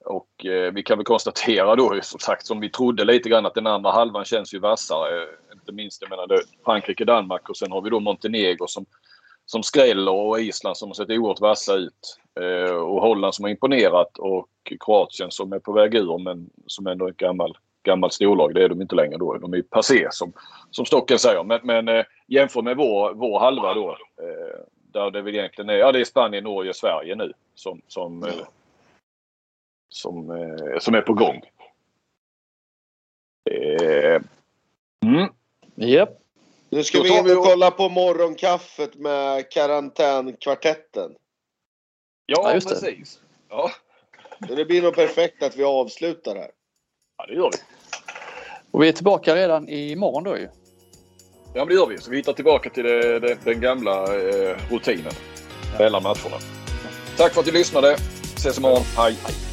Och 0.04 0.46
eh, 0.46 0.72
vi 0.72 0.82
kan 0.82 0.98
väl 0.98 1.04
konstatera 1.04 1.76
då 1.76 1.98
som 2.02 2.20
sagt 2.20 2.46
som 2.46 2.60
vi 2.60 2.70
trodde 2.70 3.04
lite 3.04 3.28
grann 3.28 3.46
att 3.46 3.54
den 3.54 3.66
andra 3.66 3.90
halvan 3.90 4.24
känns 4.24 4.54
ju 4.54 4.58
vassare. 4.58 5.22
Eh, 5.22 5.28
inte 5.52 5.72
minst 5.72 6.02
jag 6.02 6.10
menar 6.10 6.40
Frankrike-Danmark 6.64 7.48
och 7.48 7.56
sen 7.56 7.72
har 7.72 7.82
vi 7.82 7.90
då 7.90 8.00
Montenegro 8.00 8.66
som, 8.66 8.86
som 9.46 9.62
skräller 9.62 10.12
och 10.12 10.40
Island 10.40 10.76
som 10.76 10.88
har 10.88 10.94
sett 10.94 11.10
oerhört 11.10 11.40
vassa 11.40 11.74
ut. 11.74 12.18
Eh, 12.40 12.74
och 12.74 13.00
Holland 13.00 13.34
som 13.34 13.44
har 13.44 13.50
imponerat 13.50 14.18
och 14.18 14.48
Kroatien 14.80 15.30
som 15.30 15.52
är 15.52 15.58
på 15.58 15.72
väg 15.72 15.94
ur 15.94 16.18
men 16.18 16.50
som 16.66 16.86
ändå 16.86 17.06
är 17.06 17.10
ett 17.10 17.16
gammal, 17.16 17.58
gammalt 17.82 18.12
storlag. 18.12 18.54
Det 18.54 18.64
är 18.64 18.68
de 18.68 18.82
inte 18.82 18.94
längre 18.94 19.16
då. 19.16 19.38
De 19.38 19.54
är 19.54 19.62
passé 19.62 20.08
som, 20.10 20.32
som 20.70 20.86
Stocken 20.86 21.18
säger. 21.18 21.44
Men, 21.44 21.60
men 21.62 21.88
eh, 21.88 22.04
jämför 22.26 22.62
med 22.62 22.76
vår, 22.76 23.14
vår 23.14 23.40
halva 23.40 23.74
då. 23.74 23.90
Eh, 24.22 24.60
där 24.92 25.10
det 25.10 25.22
väl 25.22 25.34
egentligen 25.34 25.70
är, 25.70 25.74
ja 25.74 25.92
det 25.92 26.00
är 26.00 26.04
Spanien, 26.04 26.44
Norge, 26.44 26.74
Sverige 26.74 27.14
nu 27.14 27.32
som, 27.54 27.80
som, 27.88 28.24
eh, 28.24 28.30
som, 29.92 30.30
eh, 30.30 30.78
som 30.78 30.94
är 30.94 31.00
på 31.00 31.14
gång. 31.14 31.42
Eh, 33.50 34.22
mm. 35.04 35.28
Japp. 35.74 36.18
Nu 36.70 36.84
ska 36.84 36.98
Då 36.98 37.04
vi 37.04 37.22
vi 37.24 37.34
och 37.34 37.44
kolla 37.44 37.70
på 37.70 37.88
morgonkaffet 37.88 38.94
med 38.94 39.50
karantänkvartetten. 39.50 41.14
Ja, 42.26 42.42
Ja, 42.44 42.54
just 42.54 42.68
det. 42.68 42.74
precis. 42.74 43.20
Ja. 43.48 43.70
Så 44.48 44.54
det 44.54 44.64
blir 44.64 44.82
nog 44.82 44.94
perfekt 44.94 45.42
att 45.42 45.56
vi 45.56 45.64
avslutar 45.64 46.34
här. 46.34 46.50
ja, 47.18 47.26
det 47.26 47.34
gör 47.34 47.50
vi. 47.52 47.58
Och 48.70 48.82
vi 48.82 48.88
är 48.88 48.92
tillbaka 48.92 49.36
redan 49.36 49.68
imorgon 49.68 50.24
då 50.24 50.38
ju. 50.38 50.48
Ja, 51.54 51.58
men 51.64 51.68
det 51.68 51.74
gör 51.74 51.86
vi. 51.86 51.98
Så 51.98 52.10
vi 52.10 52.16
hittar 52.16 52.32
tillbaka 52.32 52.70
till 52.70 52.84
det, 52.84 53.20
det, 53.20 53.38
den 53.44 53.60
gamla 53.60 54.16
eh, 54.16 54.56
rutinen 54.70 55.12
mellan 55.78 56.02
matcherna. 56.02 56.36
Tack 57.16 57.32
för 57.32 57.40
att 57.40 57.46
du 57.46 57.52
lyssnade. 57.52 57.96
Ses 58.36 58.58
imorgon. 58.58 58.82
Hej. 58.96 59.16